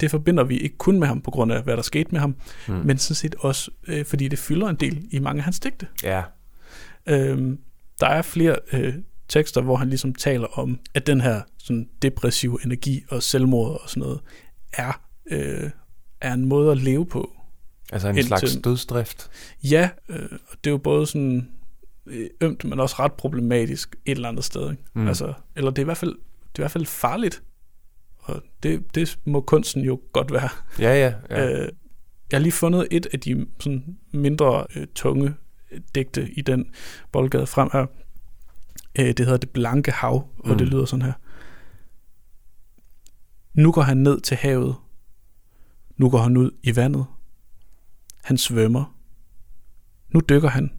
det 0.00 0.10
forbinder 0.10 0.44
vi 0.44 0.58
ikke 0.58 0.78
kun 0.78 0.98
med 0.98 1.06
ham 1.08 1.20
på 1.20 1.30
grund 1.30 1.52
af, 1.52 1.62
hvad 1.62 1.76
der 1.76 1.82
skete 1.82 2.08
med 2.12 2.20
ham, 2.20 2.34
Mm. 2.68 2.74
men 2.74 2.98
sådan 2.98 3.14
set 3.14 3.34
også, 3.38 3.70
øh, 3.88 4.04
fordi 4.04 4.28
det 4.28 4.38
fylder 4.38 4.68
en 4.68 4.76
del 4.76 5.06
i 5.10 5.18
mange 5.18 5.40
af 5.40 5.44
hans 5.44 5.60
digte. 5.60 5.86
Ja, 6.02 6.22
Øhm, 7.06 7.58
der 8.00 8.06
er 8.06 8.22
flere 8.22 8.56
øh, 8.72 8.94
tekster, 9.28 9.60
hvor 9.60 9.76
han 9.76 9.88
ligesom 9.88 10.14
taler 10.14 10.46
om, 10.58 10.78
at 10.94 11.06
den 11.06 11.20
her 11.20 11.40
sådan 11.58 11.88
depressive 12.02 12.58
energi 12.64 13.04
og 13.08 13.22
selvmord 13.22 13.80
og 13.82 13.90
sådan 13.90 14.00
noget, 14.00 14.20
er, 14.72 15.00
øh, 15.30 15.70
er 16.22 16.32
en 16.34 16.44
måde 16.44 16.72
at 16.72 16.78
leve 16.78 17.06
på. 17.06 17.32
altså 17.92 18.08
en 18.08 18.16
Indtil- 18.18 18.26
slags 18.26 18.56
dødsdrift. 18.64 19.30
Ja, 19.64 19.90
øh, 20.08 20.28
og 20.32 20.56
det 20.64 20.66
er 20.66 20.70
jo 20.70 20.78
både 20.78 21.06
sådan 21.06 21.48
øh, 22.06 22.30
ømt, 22.40 22.64
men 22.64 22.80
også 22.80 22.96
ret 22.98 23.12
problematisk 23.12 23.96
et 24.04 24.10
eller 24.16 24.28
andet 24.28 24.44
sted. 24.44 24.70
Ikke? 24.70 24.82
Mm. 24.94 25.08
Altså, 25.08 25.32
eller 25.56 25.70
det 25.70 25.78
er, 25.78 25.82
i 25.82 25.84
hvert 25.84 25.96
fald, 25.96 26.10
det 26.12 26.58
er 26.58 26.60
i 26.60 26.62
hvert 26.62 26.70
fald 26.70 26.86
farligt, 26.86 27.42
og 28.18 28.42
det, 28.62 28.94
det 28.94 29.18
må 29.24 29.40
kunsten 29.40 29.82
jo 29.82 30.00
godt 30.12 30.32
være. 30.32 30.48
Ja, 30.78 30.94
ja, 31.06 31.14
ja. 31.30 31.50
Øh, 31.62 31.68
jeg 32.30 32.38
har 32.38 32.42
lige 32.42 32.52
fundet 32.52 32.88
et 32.90 33.06
af 33.12 33.20
de 33.20 33.46
sådan, 33.60 33.96
mindre 34.12 34.66
øh, 34.76 34.86
tunge 34.94 35.34
digte 35.94 36.30
i 36.32 36.40
den 36.40 36.66
boldgade 37.12 37.46
frem 37.46 37.68
her. 37.72 37.86
Øh, 38.98 39.06
det 39.06 39.18
hedder 39.18 39.36
Det 39.36 39.50
Blanke 39.50 39.90
Hav, 39.90 40.28
og 40.38 40.48
Mm. 40.50 40.58
det 40.58 40.68
lyder 40.68 40.84
sådan 40.84 41.02
her. 41.04 41.12
Nu 43.54 43.72
går 43.72 43.82
han 43.82 43.96
ned 43.96 44.20
til 44.20 44.36
havet. 44.36 44.74
Nu 45.96 46.10
går 46.10 46.18
han 46.18 46.36
ud 46.36 46.50
i 46.62 46.76
vandet. 46.76 47.06
Han 48.24 48.38
svømmer. 48.38 48.96
Nu 50.10 50.20
dykker 50.28 50.48
han. 50.48 50.70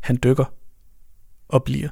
Han 0.00 0.18
dykker 0.22 0.44
og 1.48 1.64
bliver. 1.64 1.88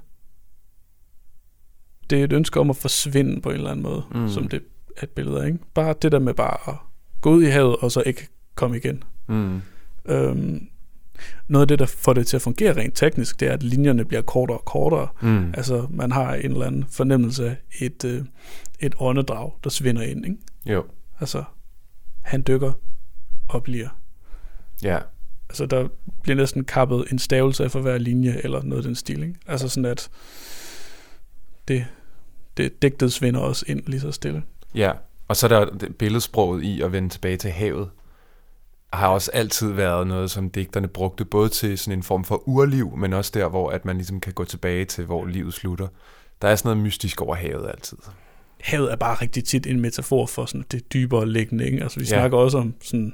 Det 2.10 2.20
er 2.20 2.24
et 2.24 2.32
ønske 2.32 2.60
om 2.60 2.70
at 2.70 2.76
forsvinde 2.76 3.40
på 3.40 3.48
en 3.48 3.54
eller 3.54 3.70
anden 3.70 3.82
måde, 3.82 4.02
Mm. 4.14 4.28
som 4.28 4.48
det 4.48 4.62
er 4.96 5.02
et 5.02 5.10
billede 5.10 5.42
af. 5.42 5.46
Ikke? 5.46 5.58
Bare 5.74 5.94
det 6.02 6.12
der 6.12 6.18
med 6.18 6.34
bare 6.34 6.70
at 6.72 6.76
gå 7.20 7.30
ud 7.30 7.42
i 7.42 7.46
havet, 7.46 7.76
og 7.76 7.92
så 7.92 8.02
ikke 8.06 8.28
komme 8.54 8.76
igen. 8.76 9.02
Mm. 9.28 9.60
Øhm, 10.04 10.68
noget 11.48 11.62
af 11.62 11.68
det, 11.68 11.78
der 11.78 11.86
får 11.86 12.12
det 12.12 12.26
til 12.26 12.36
at 12.36 12.42
fungere 12.42 12.76
rent 12.76 12.96
teknisk, 12.96 13.40
det 13.40 13.48
er, 13.48 13.52
at 13.52 13.62
linjerne 13.62 14.04
bliver 14.04 14.22
kortere 14.22 14.58
og 14.58 14.64
kortere. 14.64 15.08
Mm. 15.22 15.54
Altså, 15.56 15.86
man 15.90 16.12
har 16.12 16.34
en 16.34 16.50
eller 16.52 16.66
anden 16.66 16.84
fornemmelse 16.90 17.48
af 17.48 17.56
et, 17.80 18.04
øh, 18.04 18.24
et 18.80 18.94
åndedrag, 18.98 19.52
der 19.64 19.70
svinder 19.70 20.02
ind. 20.02 20.24
Ikke? 20.26 20.38
Jo, 20.66 20.84
Altså, 21.20 21.44
han 22.28 22.42
dykker 22.46 22.72
og 23.48 23.62
bliver. 23.62 23.88
ja. 24.82 24.98
Altså, 25.50 25.66
der 25.66 25.88
bliver 26.22 26.36
næsten 26.36 26.64
kappet 26.64 27.04
en 27.12 27.18
stavelse 27.18 27.64
af 27.64 27.70
for 27.70 27.80
hver 27.80 27.98
linje, 27.98 28.40
eller 28.44 28.62
noget 28.62 28.82
af 28.82 28.86
den 28.86 28.94
stil. 28.94 29.22
Ikke? 29.22 29.34
Altså 29.46 29.68
sådan, 29.68 29.84
at 29.84 30.10
det, 31.68 31.86
det 32.56 32.82
digtet 32.82 33.12
svinder 33.12 33.40
også 33.40 33.64
ind 33.68 33.82
lige 33.86 34.00
så 34.00 34.12
stille. 34.12 34.42
Ja, 34.74 34.92
og 35.28 35.36
så 35.36 35.46
er 35.46 35.48
der 35.48 35.88
billedsproget 35.98 36.62
i 36.62 36.80
at 36.80 36.92
vende 36.92 37.08
tilbage 37.08 37.36
til 37.36 37.50
havet, 37.50 37.90
har 38.92 39.08
også 39.08 39.30
altid 39.34 39.72
været 39.72 40.06
noget, 40.06 40.30
som 40.30 40.50
digterne 40.50 40.88
brugte, 40.88 41.24
både 41.24 41.48
til 41.48 41.78
sådan 41.78 41.98
en 41.98 42.02
form 42.02 42.24
for 42.24 42.48
urliv, 42.48 42.96
men 42.96 43.12
også 43.12 43.30
der, 43.34 43.48
hvor 43.48 43.70
at 43.70 43.84
man 43.84 43.96
ligesom 43.96 44.20
kan 44.20 44.32
gå 44.32 44.44
tilbage 44.44 44.84
til, 44.84 45.04
hvor 45.04 45.26
livet 45.26 45.54
slutter. 45.54 45.88
Der 46.42 46.48
er 46.48 46.56
sådan 46.56 46.68
noget 46.68 46.84
mystisk 46.84 47.20
over 47.20 47.34
havet 47.34 47.68
altid. 47.68 47.98
Havet 48.60 48.92
er 48.92 48.96
bare 48.96 49.14
rigtig 49.14 49.44
tit 49.44 49.66
en 49.66 49.80
metafor 49.80 50.26
for 50.26 50.46
sådan 50.46 50.64
det 50.70 50.92
dybere 50.92 51.28
liggende. 51.28 51.66
Ikke? 51.66 51.82
Altså, 51.82 52.00
vi 52.00 52.04
Ja. 52.04 52.08
snakker 52.08 52.38
også 52.38 52.58
om 52.58 52.74
sådan 52.82 53.12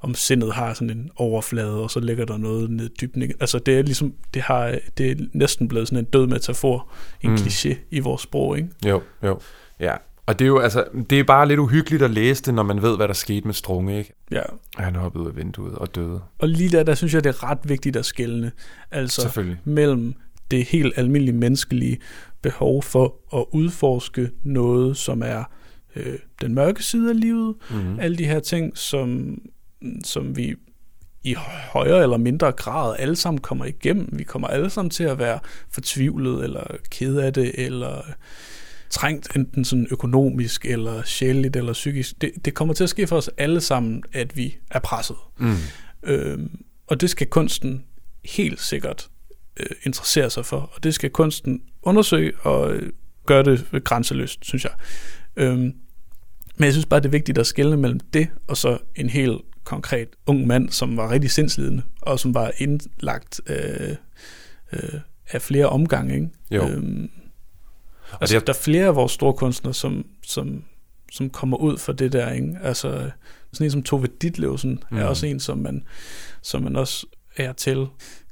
om 0.00 0.14
sindet 0.14 0.52
har 0.52 0.74
sådan 0.74 0.90
en 0.90 1.10
overflade, 1.16 1.82
og 1.82 1.90
så 1.90 2.00
ligger 2.00 2.24
der 2.24 2.36
noget 2.36 2.70
ned 2.70 2.88
dybden. 3.00 3.22
Altså 3.40 3.58
det 3.58 3.78
er 3.78 3.82
ligesom, 3.82 4.14
det, 4.34 4.42
har, 4.42 4.78
det 4.98 5.10
er 5.10 5.14
næsten 5.32 5.68
blevet 5.68 5.88
sådan 5.88 5.98
en 5.98 6.04
død 6.04 6.26
metafor, 6.26 6.88
en 7.20 7.30
Mm. 7.30 7.36
kliché 7.36 7.74
i 7.90 8.00
vores 8.00 8.22
sprog, 8.22 8.56
ikke? 8.56 8.68
Jo, 8.86 9.02
jo. 9.24 9.40
Ja, 9.80 9.94
og 10.26 10.38
det 10.38 10.44
er 10.44 10.48
jo 10.48 10.58
altså, 10.58 10.84
det 11.10 11.20
er 11.20 11.24
bare 11.24 11.48
lidt 11.48 11.60
uhyggeligt 11.60 12.02
at 12.02 12.10
læse 12.10 12.42
det, 12.42 12.54
når 12.54 12.62
man 12.62 12.82
ved, 12.82 12.96
hvad 12.96 13.08
der 13.08 13.14
skete 13.14 13.46
med 13.46 13.54
Strunge, 13.54 13.98
ikke? 13.98 14.12
Ja. 14.32 14.42
Han 14.76 14.96
hoppede 14.96 15.24
ud 15.24 15.28
af 15.28 15.36
vinduet 15.36 15.74
og 15.74 15.94
døde. 15.94 16.20
Og 16.38 16.48
lige 16.48 16.68
der, 16.70 16.82
der 16.82 16.94
synes 16.94 17.14
jeg, 17.14 17.24
det 17.24 17.30
er 17.30 17.50
ret 17.50 17.58
vigtigt 17.64 17.96
at 17.96 18.04
skelne. 18.06 18.52
Altså 18.90 19.54
mellem 19.64 20.14
det 20.56 20.64
helt 20.64 20.92
almindelige 20.96 21.36
menneskelige 21.36 21.98
behov 22.42 22.82
for 22.82 23.38
at 23.38 23.44
udforske 23.52 24.30
noget, 24.42 24.96
som 24.96 25.22
er 25.22 25.44
øh, 25.96 26.18
den 26.40 26.54
mørke 26.54 26.82
side 26.82 27.10
af 27.10 27.20
livet, 27.20 27.54
Mm-hmm. 27.70 28.00
alle 28.00 28.16
de 28.16 28.24
her 28.26 28.40
ting, 28.40 28.78
som, 28.78 29.38
som 30.04 30.36
vi 30.36 30.54
i 31.24 31.34
højere 31.72 32.02
eller 32.02 32.16
mindre 32.16 32.52
grad 32.52 32.96
alle 32.98 33.16
sammen 33.16 33.40
kommer 33.40 33.64
igennem. 33.64 34.08
Vi 34.12 34.24
kommer 34.24 34.48
alle 34.48 34.70
sammen 34.70 34.90
til 34.90 35.04
at 35.04 35.18
være 35.18 35.38
fortvivlet, 35.70 36.44
eller 36.44 36.64
ked 36.90 37.16
af 37.16 37.32
det, 37.32 37.52
eller 37.54 38.02
trængt 38.90 39.36
enten 39.36 39.64
sådan 39.64 39.86
økonomisk, 39.90 40.64
eller 40.66 41.02
sjældent, 41.02 41.56
eller 41.56 41.72
psykisk. 41.72 42.20
Det, 42.20 42.30
det 42.44 42.54
kommer 42.54 42.74
til 42.74 42.84
at 42.84 42.90
ske 42.90 43.06
for 43.06 43.16
os 43.16 43.30
alle 43.38 43.60
sammen, 43.60 44.02
at 44.12 44.36
vi 44.36 44.56
er 44.70 44.78
presset. 44.78 45.16
Mm. 45.38 45.54
Øhm, 46.02 46.60
og 46.86 47.00
det 47.00 47.10
skal 47.10 47.26
kunsten 47.26 47.84
helt 48.24 48.60
sikkert 48.60 49.08
øh, 49.60 49.66
interessere 49.82 50.30
sig 50.30 50.46
for, 50.46 50.70
og 50.74 50.82
det 50.82 50.94
skal 50.94 51.10
kunsten 51.10 51.62
undersøge 51.82 52.32
og 52.40 52.72
øh, 52.74 52.92
gøre 53.26 53.42
det 53.42 53.84
grænseløst, 53.84 54.44
synes 54.44 54.64
jeg. 54.64 54.72
Øhm, 55.36 55.74
men 56.56 56.64
jeg 56.64 56.72
synes 56.72 56.86
bare, 56.86 57.00
det 57.00 57.06
er 57.06 57.10
vigtigt 57.10 57.38
at 57.38 57.46
skelne 57.46 57.76
mellem 57.76 58.00
det, 58.00 58.28
og 58.48 58.56
så 58.56 58.78
en 58.96 59.08
helt 59.08 59.40
konkret 59.64 60.08
ung 60.26 60.46
mand, 60.46 60.70
som 60.70 60.96
var 60.96 61.10
rigtig 61.10 61.30
sindslidende, 61.30 61.82
og 62.00 62.20
som 62.20 62.34
var 62.34 62.52
indlagt 62.58 63.40
øh, 63.46 63.96
øh, 64.72 65.00
af 65.28 65.42
flere 65.42 65.66
omgange. 65.66 66.14
Ikke? 66.14 66.28
Jo. 66.50 66.68
Øhm, 66.68 67.10
Og 68.12 68.18
altså, 68.20 68.38
det 68.38 68.46
der 68.46 68.52
er 68.52 68.56
flere 68.56 68.86
af 68.86 68.96
vores 68.96 69.12
store 69.12 69.34
kunstnere, 69.34 69.74
som, 69.74 70.06
som, 70.26 70.64
som 71.12 71.30
kommer 71.30 71.56
ud 71.56 71.78
for 71.78 71.92
det 71.92 72.12
der. 72.12 72.32
Ikke? 72.32 72.58
Altså, 72.62 73.10
sådan 73.52 73.64
en 73.64 73.70
som 73.70 73.82
Tove 73.82 74.06
Ditlevsen. 74.22 74.84
Mm. 74.90 74.96
er 74.98 75.04
også 75.04 75.26
en, 75.26 75.40
som 75.40 75.58
man, 75.58 75.84
som 76.42 76.62
man 76.62 76.76
også 76.76 77.06
er 77.36 77.52
til 77.52 77.86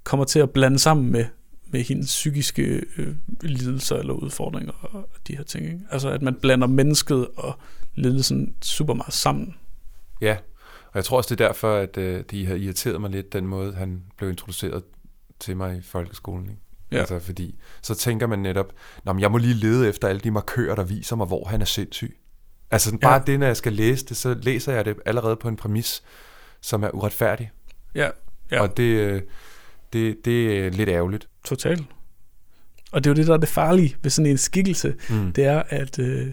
kommer 0.05 0.25
til 0.25 0.39
at 0.39 0.51
blande 0.51 0.79
sammen 0.79 1.13
med, 1.13 1.25
med 1.67 1.83
hendes 1.85 2.07
psykiske 2.09 2.83
øh, 2.97 3.15
lidelser 3.41 3.97
eller 3.97 4.13
udfordringer 4.13 4.73
og 4.83 5.09
de 5.29 5.37
her 5.37 5.45
ting. 5.45 5.65
Ikke? 5.67 5.81
Altså 5.91 6.11
at 6.11 6.23
man 6.23 6.35
blander 6.35 6.67
mennesket 6.67 7.29
og 7.37 7.59
lidelsen 7.95 8.55
super 8.63 8.95
meget 8.95 9.15
sammen. 9.15 9.55
Ja, 10.21 10.37
og 10.87 10.95
jeg 10.95 11.05
tror 11.05 11.17
også, 11.17 11.35
det 11.35 11.41
er 11.41 11.47
derfor, 11.47 11.77
at 11.77 11.97
øh, 11.97 12.25
de 12.31 12.47
har 12.47 12.55
irriteret 12.55 13.01
mig 13.01 13.11
lidt, 13.11 13.33
den 13.33 13.47
måde, 13.47 13.75
han 13.75 14.03
blev 14.17 14.31
introduceret 14.31 14.83
til 15.41 15.57
mig 15.57 15.77
i 15.77 15.83
folkeskolen. 15.83 16.45
Ikke? 16.51 16.63
Ja. 16.93 16.99
Altså, 16.99 17.19
fordi 17.19 17.59
så 17.83 17.95
tænker 17.95 18.27
man 18.27 18.39
netop, 18.39 18.73
Nå, 19.05 19.13
men 19.13 19.21
jeg 19.21 19.31
må 19.31 19.39
lige 19.39 19.55
lede 19.55 19.89
efter 19.89 20.09
alle 20.09 20.21
de 20.21 20.31
markører, 20.31 20.75
der 20.75 20.85
viser 20.85 21.17
mig, 21.17 21.27
hvor 21.27 21.45
han 21.49 21.61
er 21.61 21.65
sindssyg. 21.65 22.17
Altså 22.71 22.99
bare 22.99 23.13
Ja. 23.15 23.23
det, 23.27 23.41
når 23.41 23.47
jeg 23.47 23.57
skal 23.57 23.73
læse 23.73 24.07
det, 24.07 24.17
så 24.17 24.35
læser 24.43 24.73
jeg 24.73 24.85
det 24.85 24.97
allerede 25.07 25.37
på 25.37 25.49
en 25.49 25.57
præmis, 25.57 26.03
som 26.61 26.83
er 26.83 26.91
uretfærdig. 26.91 27.51
Ja, 27.95 28.01
Ja. 28.05 28.11
Ja. 28.57 28.63
Og 28.63 28.77
det, 28.77 28.83
øh, 28.83 29.23
det, 29.93 30.17
det 30.25 30.59
er 30.67 30.71
lidt 30.71 30.89
ærgerligt. 30.89 31.29
totalt. 31.45 31.83
Og 32.93 33.05
det 33.05 33.11
er 33.11 33.15
jo 33.15 33.17
det, 33.17 33.27
der 33.27 33.33
er 33.35 33.39
det 33.39 33.49
farlige 33.49 33.97
ved 34.03 34.11
sådan 34.11 34.31
en 34.31 34.39
skikkelse. 34.39 34.95
Mm. 35.11 35.33
Det 35.33 35.45
er, 35.45 35.63
at 35.69 35.99
øh, 35.99 36.27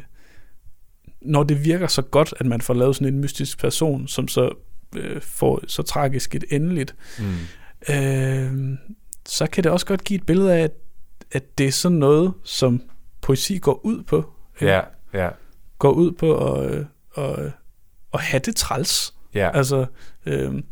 når 1.21 1.43
det 1.43 1.65
virker 1.65 1.87
så 1.87 2.01
godt, 2.01 2.33
at 2.39 2.45
man 2.45 2.61
får 2.61 2.73
lavet 2.73 2.95
sådan 2.95 3.13
en 3.13 3.19
mystisk 3.19 3.59
person, 3.59 4.07
som 4.07 4.27
så 4.27 4.49
øh, 4.95 5.21
får 5.21 5.61
så 5.67 5.81
tragisk 5.83 6.35
et 6.35 6.43
endeligt, 6.51 6.95
Mm. 7.19 7.93
øh, 7.95 8.77
så 9.25 9.47
kan 9.47 9.63
det 9.63 9.71
også 9.71 9.85
godt 9.85 10.03
give 10.03 10.17
et 10.19 10.25
billede 10.25 10.53
af, 10.55 10.59
at, 10.63 10.71
at 11.31 11.57
det 11.57 11.67
er 11.67 11.71
sådan 11.71 11.97
noget, 11.97 12.33
som 12.43 12.81
poesi 13.21 13.57
går 13.57 13.85
ud 13.85 14.03
på. 14.03 14.33
ikke? 14.61 14.73
Ja, 14.73 14.81
ja, 15.13 15.29
Går 15.79 15.91
ud 15.91 16.11
på 16.11 16.53
at, 16.53 16.71
øh, 16.75 16.85
at, 17.17 17.51
at 18.13 18.19
have 18.21 18.39
det 18.45 18.55
træls. 18.55 19.13
ja. 19.33 19.49
Altså, 19.57 19.85
øh, 20.25 20.63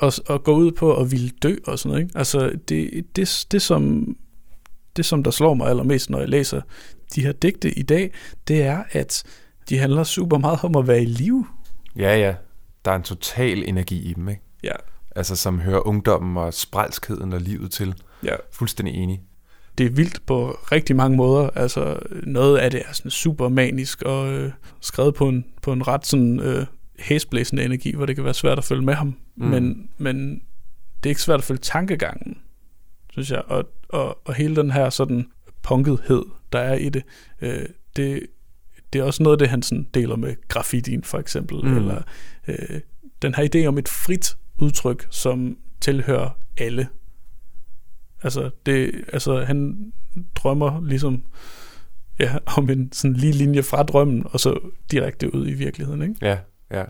og, 0.00 0.12
og 0.26 0.44
gå 0.44 0.54
ud 0.54 0.72
på 0.72 0.96
at 1.00 1.10
ville 1.10 1.30
dø 1.42 1.56
og 1.66 1.78
sådan 1.78 1.90
noget. 1.90 2.02
Ikke? 2.04 2.18
Altså, 2.18 2.52
det, 2.68 3.06
det, 3.16 3.46
det, 3.52 3.62
som, 3.62 4.14
det, 4.96 5.04
som 5.04 5.22
der 5.22 5.30
slår 5.30 5.54
mig 5.54 5.68
allermest, 5.68 6.10
når 6.10 6.18
jeg 6.18 6.28
læser 6.28 6.60
de 7.14 7.22
her 7.22 7.32
digte 7.32 7.78
i 7.78 7.82
dag, 7.82 8.12
det 8.48 8.62
er, 8.62 8.82
at 8.92 9.22
de 9.68 9.78
handler 9.78 10.04
super 10.04 10.38
meget 10.38 10.58
om 10.62 10.76
at 10.76 10.86
være 10.86 11.02
i 11.02 11.06
live. 11.06 11.46
ja, 11.96 12.16
ja. 12.18 12.34
Der 12.84 12.90
er 12.90 12.96
en 12.96 13.02
total 13.02 13.62
energi 13.68 14.10
i 14.10 14.12
dem, 14.12 14.28
ikke? 14.28 14.42
Ja, 14.64 14.72
Altså, 15.16 15.36
som 15.36 15.60
hører 15.60 15.86
ungdommen 15.86 16.36
og 16.36 16.54
sprælskheden 16.54 17.32
og 17.32 17.40
livet 17.40 17.70
til. 17.70 17.94
ja. 18.24 18.34
Fuldstændig 18.52 18.94
enig. 18.94 19.20
Det 19.78 19.86
er 19.86 19.90
vildt 19.90 20.26
på 20.26 20.50
rigtig 20.72 20.96
mange 20.96 21.16
måder. 21.16 21.50
Altså, 21.54 21.98
noget 22.22 22.58
af 22.58 22.70
det 22.70 22.82
er 22.88 22.92
sådan 22.92 23.10
super 23.10 23.48
manisk 23.48 24.02
og 24.02 24.32
øh, 24.32 24.52
skrevet 24.80 25.14
på 25.14 25.28
en, 25.28 25.44
på 25.62 25.72
en 25.72 25.88
ret 25.88 26.06
sådan 26.06 26.40
øh, 26.40 26.66
hæsblæsende 27.00 27.64
energi, 27.64 27.96
hvor 27.96 28.06
det 28.06 28.16
kan 28.16 28.24
være 28.24 28.34
svært 28.34 28.58
at 28.58 28.64
følge 28.64 28.82
med 28.82 28.94
ham. 28.94 29.16
Mm. 29.36 29.46
Men, 29.46 29.90
men 29.98 30.42
det 31.02 31.08
er 31.08 31.10
ikke 31.10 31.22
svært 31.22 31.40
at 31.40 31.44
følge 31.44 31.60
tankegangen, 31.60 32.38
synes 33.12 33.30
jeg. 33.30 33.42
Og, 33.46 33.64
og, 33.88 34.18
og 34.24 34.34
hele 34.34 34.56
den 34.56 34.70
her 34.70 34.90
sådan 34.90 35.26
punkethed, 35.62 36.24
der 36.52 36.58
er 36.58 36.74
i 36.74 36.88
det, 36.88 37.02
øh, 37.40 37.66
det, 37.96 38.26
det 38.92 38.98
er 38.98 39.02
også 39.02 39.22
noget 39.22 39.34
af 39.34 39.38
det, 39.38 39.48
han 39.48 39.62
sådan 39.62 39.86
deler 39.94 40.16
med 40.16 40.34
graffitien 40.48 41.04
for 41.04 41.18
eksempel. 41.18 41.64
Mm. 41.64 41.76
Eller 41.76 42.02
øh, 42.48 42.80
den 43.22 43.34
her 43.34 43.48
idé 43.54 43.66
om 43.66 43.78
et 43.78 43.88
frit 43.88 44.36
udtryk, 44.58 45.06
som 45.10 45.58
tilhører 45.80 46.30
alle. 46.58 46.88
Altså, 48.22 48.50
det, 48.66 49.04
altså 49.12 49.44
han 49.44 49.92
drømmer 50.34 50.80
ligesom 50.80 51.22
ja, 52.20 52.36
om 52.56 52.70
en 52.70 52.92
sådan 52.92 53.16
lige 53.16 53.32
linje 53.32 53.62
fra 53.62 53.82
drømmen, 53.82 54.22
og 54.24 54.40
så 54.40 54.58
direkte 54.90 55.34
ud 55.34 55.48
i 55.48 55.52
virkeligheden. 55.52 56.02
Ikke? 56.02 56.14
Ja, 56.22 56.38
ja. 56.70 56.84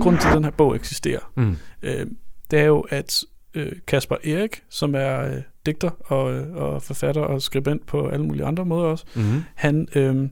Grunden 0.00 0.20
til, 0.20 0.28
at 0.28 0.34
den 0.34 0.44
her 0.44 0.50
bog 0.50 0.76
eksisterer, 0.76 1.32
Mm. 1.36 1.56
øh, 1.82 2.06
det 2.50 2.58
er 2.58 2.64
jo, 2.64 2.80
at 2.80 3.24
øh, 3.54 3.72
Kasper 3.86 4.16
Erik, 4.24 4.62
som 4.68 4.94
er 4.94 5.20
øh, 5.20 5.42
digter 5.66 5.90
og, 6.12 6.32
øh, 6.34 6.54
og 6.56 6.82
forfatter 6.82 7.22
og 7.22 7.42
skribent 7.42 7.86
på 7.86 8.08
alle 8.08 8.26
mulige 8.26 8.44
andre 8.44 8.64
måder 8.64 8.86
også, 8.86 9.04
Mm-hmm. 9.14 9.42
han, 9.54 9.88
øh, 9.94 10.28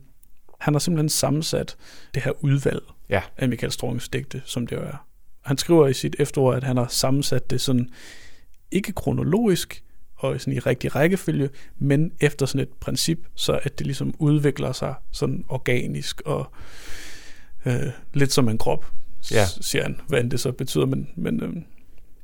han 0.60 0.74
har 0.74 0.78
simpelthen 0.78 1.08
sammensat 1.08 1.76
det 2.14 2.22
her 2.22 2.32
udvalg 2.44 2.82
Ja. 3.08 3.22
af 3.36 3.48
Michael 3.48 3.72
Stronges 3.72 4.08
digte, 4.08 4.42
som 4.44 4.66
det 4.66 4.76
jo 4.76 4.82
er. 4.82 5.06
Han 5.44 5.58
skriver 5.58 5.86
i 5.88 5.92
sit 5.92 6.16
efterord, 6.18 6.56
at 6.56 6.64
han 6.64 6.76
har 6.76 6.86
sammensat 6.88 7.50
det 7.50 7.60
sådan, 7.60 7.90
ikke 8.70 8.92
kronologisk 8.92 9.84
og 10.22 10.40
sådan 10.40 10.54
i 10.54 10.58
rigtig 10.58 10.94
rækkefølge, 10.94 11.50
men 11.78 12.12
efter 12.20 12.46
sådan 12.46 12.60
et 12.60 12.72
princip, 12.80 13.18
så 13.34 13.60
at 13.62 13.78
det 13.78 13.86
ligesom 13.86 14.14
udvikler 14.18 14.72
sig 14.72 14.94
sådan 15.10 15.44
organisk 15.48 16.20
og 16.20 16.52
øh, 17.66 17.82
lidt 18.14 18.32
som 18.32 18.48
en 18.48 18.58
krop, 18.58 18.86
Ja. 19.32 19.46
siger 19.60 19.82
han, 19.82 20.00
hvad 20.08 20.20
end 20.20 20.30
det 20.30 20.40
så 20.40 20.52
betyder. 20.52 20.86
Men, 20.86 21.08
men 21.16 21.42
øh, 21.42 21.52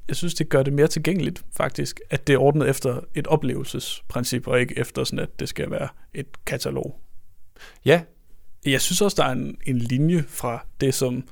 jeg 0.09 0.17
synes, 0.17 0.35
det 0.35 0.49
gør 0.49 0.63
det 0.63 0.73
mere 0.73 0.87
tilgængeligt 0.87 1.45
faktisk, 1.57 2.01
at 2.11 2.27
det 2.27 2.33
er 2.33 2.39
ordnet 2.39 2.69
efter 2.69 3.01
et 3.15 3.27
oplevelsesprincip, 3.27 4.47
og 4.47 4.61
ikke 4.61 4.79
efter 4.79 5.05
sådan, 5.05 5.19
at 5.19 5.41
det 5.41 5.49
skal 5.49 5.71
være 5.71 5.89
et 6.15 6.45
katalog. 6.47 7.01
Ja, 7.85 8.03
Jeg 8.67 8.81
synes 8.81 9.01
også, 9.01 9.15
der 9.23 9.25
er 9.29 9.33
en, 9.33 9.57
en 9.67 9.79
linje 9.79 10.25
fra 10.29 10.67
det, 10.81 10.95
som 10.95 11.25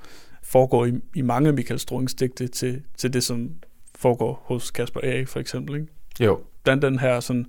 foregår 0.42 0.86
i, 0.86 0.92
i 1.14 1.22
mange 1.22 1.48
af 1.48 1.54
Michael 1.54 1.80
Strungens 1.80 2.14
digte, 2.14 2.48
til, 2.48 2.82
til 2.96 3.12
det, 3.12 3.24
som 3.24 3.50
foregår 3.94 4.42
hos 4.46 4.70
Kasper 4.70 5.00
Erik 5.00 5.28
for 5.28 5.40
eksempel. 5.40 5.74
Ikke? 5.80 5.86
jo. 6.20 6.40
Den, 6.66 6.82
den 6.82 6.98
her 6.98 7.20
sådan, 7.20 7.46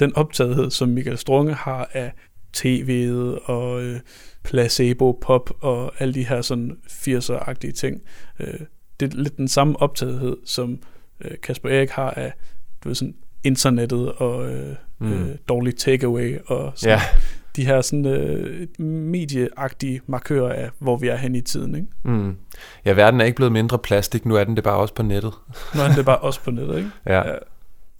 den 0.00 0.16
optagethed, 0.16 0.70
som 0.70 0.88
Michael 0.88 1.18
Strunge 1.18 1.54
har 1.54 1.88
af 1.92 2.12
tv'et 2.56 3.50
og 3.50 3.82
øh, 3.82 4.00
placebo-pop 4.44 5.50
og 5.60 5.92
alle 5.98 6.14
de 6.14 6.26
her 6.26 6.42
sådan 6.42 6.76
80'er-agtige 6.88 7.72
ting. 7.72 8.00
Øh, 8.40 8.60
det 9.00 9.12
er 9.14 9.16
lidt 9.16 9.36
den 9.36 9.48
samme 9.48 9.80
optagethed, 9.82 10.36
som 10.44 10.78
øh, 11.20 11.30
Kasper 11.42 11.68
Erik 11.68 11.90
har 11.90 12.10
af 12.10 12.32
du 12.84 12.88
ved, 12.88 12.94
sådan 12.94 13.14
internettet 13.44 14.12
og 14.12 14.52
øh, 14.52 14.74
Mm. 14.98 15.12
øh, 15.12 15.28
dårlig 15.48 15.76
takeaway 15.76 16.38
og 16.46 16.72
sådan 16.74 16.98
Ja, 16.98 17.02
de 17.56 17.66
her 17.66 17.80
sådan 17.80 18.06
øh, 18.06 18.80
medieagtige 18.84 20.00
markører 20.06 20.52
af, 20.52 20.70
hvor 20.78 20.96
vi 20.96 21.08
er 21.08 21.16
hen 21.16 21.34
i 21.34 21.40
tiden. 21.40 21.74
Ikke? 21.74 21.86
mm. 22.04 22.36
ja, 22.84 22.92
verden 22.92 23.20
er 23.20 23.24
ikke 23.24 23.36
blevet 23.36 23.52
mindre 23.52 23.78
plastik, 23.78 24.26
nu 24.26 24.34
er 24.36 24.44
den 24.44 24.56
det 24.56 24.64
bare 24.64 24.76
også 24.76 24.94
på 24.94 25.02
nettet. 25.02 25.32
Nu 25.74 25.80
er 25.80 25.94
det 25.96 26.04
bare 26.04 26.18
også 26.28 26.40
på 26.40 26.50
nettet. 26.50 26.76
Ikke? 26.76 26.90
Ja, 27.06 27.28
Ja. 27.28 27.34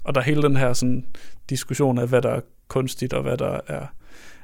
Og 0.07 0.15
der 0.15 0.21
er 0.21 0.25
hele 0.25 0.43
den 0.43 0.57
her 0.57 0.73
sådan, 0.73 1.07
diskussion 1.51 1.99
af, 1.99 2.09
hvad 2.09 2.23
der 2.23 2.31
er 2.31 2.41
kunstigt 2.69 3.13
og 3.13 3.23
hvad 3.23 3.37
der 3.37 3.61
er, 3.67 3.87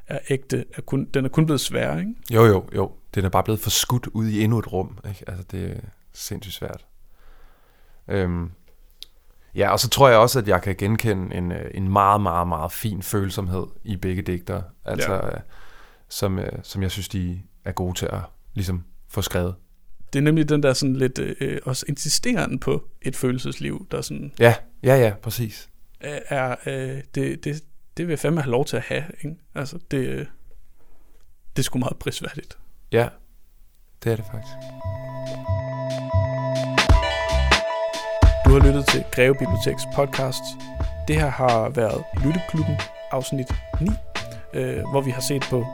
er 0.06 0.18
ægte. 0.30 0.64
Er 0.74 0.80
kun, 0.82 1.04
den 1.04 1.24
er 1.24 1.28
kun 1.28 1.46
blevet 1.46 1.60
sværere. 1.60 1.98
Ikke? 2.00 2.14
jo, 2.30 2.44
jo, 2.44 2.64
jo. 2.74 2.92
Den 3.14 3.24
er 3.24 3.28
bare 3.28 3.42
blevet 3.42 3.60
forskudt 3.60 4.06
ud 4.06 4.26
i 4.26 4.42
endnu 4.42 4.58
et 4.58 4.72
rum. 4.72 4.98
Ikke? 5.08 5.24
Altså, 5.26 5.44
det 5.50 5.70
er 5.70 5.80
sindssygt 6.12 6.54
svært. 6.54 6.86
Øhm. 8.08 8.50
Ja, 9.54 9.70
og 9.70 9.80
så 9.80 9.88
tror 9.88 10.08
jeg 10.08 10.18
også, 10.18 10.38
at 10.38 10.48
jeg 10.48 10.62
kan 10.62 10.76
genkende 10.76 11.34
en, 11.34 11.52
øh, 11.52 11.70
en 11.74 11.88
meget, 11.88 12.20
meget, 12.20 12.48
meget 12.48 12.72
fin 12.72 13.02
følsomhed 13.02 13.66
i 13.84 13.96
begge 13.96 14.22
digtere. 14.22 14.62
Altså, 14.84 15.14
ja. 15.14 15.20
som, 16.08 16.38
øh, 16.38 16.52
som 16.62 16.82
jeg 16.82 16.90
synes, 16.90 17.08
de 17.08 17.42
er 17.64 17.72
gode 17.72 17.98
til 17.98 18.06
at 18.06 18.20
ligesom 18.54 18.84
få 19.08 19.22
skrevet. 19.22 19.54
Det 20.12 20.18
er 20.18 20.22
nemlig 20.22 20.48
den 20.48 20.62
der 20.62 20.72
sådan 20.72 20.96
lidt 20.96 21.18
øh, 21.18 21.58
også 21.64 21.84
insisterende 21.88 22.58
på 22.58 22.88
et 23.02 23.16
følelsesliv, 23.16 23.86
der 23.90 24.00
sådan 24.00 24.32
Ja, 24.38 24.54
ja, 24.82 24.96
ja, 24.96 25.14
præcis. 25.22 25.68
er, 26.00 26.56
øh, 26.66 27.02
det, 27.14 27.44
det, 27.44 27.62
det 27.96 28.06
vil 28.06 28.12
jeg 28.12 28.18
fandme 28.18 28.40
have 28.40 28.50
lov 28.50 28.64
til 28.64 28.76
at 28.76 28.82
have. 28.82 29.04
Ikke? 29.24 29.36
Altså, 29.54 29.78
det, 29.90 29.98
øh, 29.98 30.26
det 31.56 31.58
er 31.58 31.62
sgu 31.62 31.78
meget 31.78 31.98
prisværdigt. 31.98 32.58
Ja, 32.92 33.08
det 34.04 34.12
er 34.12 34.16
det 34.16 34.24
faktisk. 34.24 34.54
Du 38.46 38.50
har 38.50 38.66
lyttet 38.66 38.86
til 38.86 39.04
Greve 39.12 39.34
Biblioteks 39.34 39.82
podcast. 39.94 40.42
Det 41.08 41.16
her 41.16 41.28
har 41.30 41.68
været 41.68 42.04
Lytteklubben, 42.24 42.76
afsnit 43.10 43.46
9, 43.80 43.88
øh, 44.54 44.82
hvor 44.90 45.00
vi 45.00 45.10
har 45.10 45.20
set 45.20 45.42
på 45.50 45.66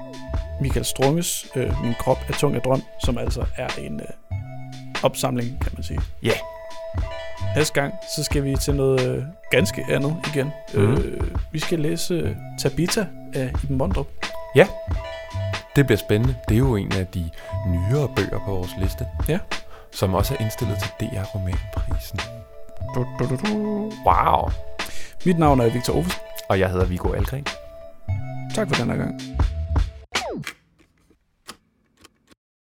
Michael 0.60 0.84
Strunges 0.84 1.46
øh, 1.56 1.82
Min 1.82 1.94
krop 1.94 2.18
er 2.28 2.32
tung 2.32 2.54
af 2.54 2.62
drøm, 2.62 2.82
som 3.04 3.18
altså 3.18 3.46
er 3.56 3.68
en 3.78 4.00
øh, 4.00 4.06
opsamling, 5.02 5.60
kan 5.62 5.72
man 5.74 5.82
sige. 5.82 6.00
Ja. 6.22 6.32
Næste 7.56 7.80
gang, 7.80 7.94
så 8.16 8.24
skal 8.24 8.44
vi 8.44 8.56
til 8.56 8.74
noget 8.74 9.08
øh, 9.16 9.24
ganske 9.50 9.84
andet 9.90 10.16
igen. 10.26 10.52
Mhm. 10.74 10.92
Øh, 10.92 11.20
vi 11.52 11.58
skal 11.58 11.78
læse 11.78 12.14
øh, 12.14 12.36
Tabita 12.60 13.06
af 13.34 13.52
Iben 13.64 13.76
Mondrup. 13.78 14.06
Det 15.76 15.86
bliver 15.86 15.98
spændende. 15.98 16.34
Det 16.48 16.54
er 16.54 16.58
jo 16.58 16.76
en 16.76 16.92
af 16.92 17.06
de 17.06 17.30
nyere 17.66 18.08
bøger 18.16 18.38
på 18.44 18.50
vores 18.50 18.70
liste. 18.78 19.06
Ja. 19.28 19.38
Som 19.92 20.14
også 20.14 20.34
er 20.34 20.42
indstillet 20.42 20.78
til 20.78 20.90
DR 21.00 21.22
Romanprisen. 21.34 22.18
Du, 22.94 23.06
du, 23.18 23.24
du, 23.28 23.36
du. 23.36 23.92
Wow. 24.06 24.50
Mit 25.26 25.38
navn 25.38 25.60
er 25.60 25.68
Victor 25.70 25.94
Ovesen. 25.94 26.12
Og 26.48 26.58
jeg 26.60 26.70
hedder 26.70 26.86
Viggo 26.86 27.12
Algren. 27.12 27.46
Tak 28.54 28.68
for 28.68 28.74
den 28.74 28.90
her 28.90 28.96
gang. 28.96 29.20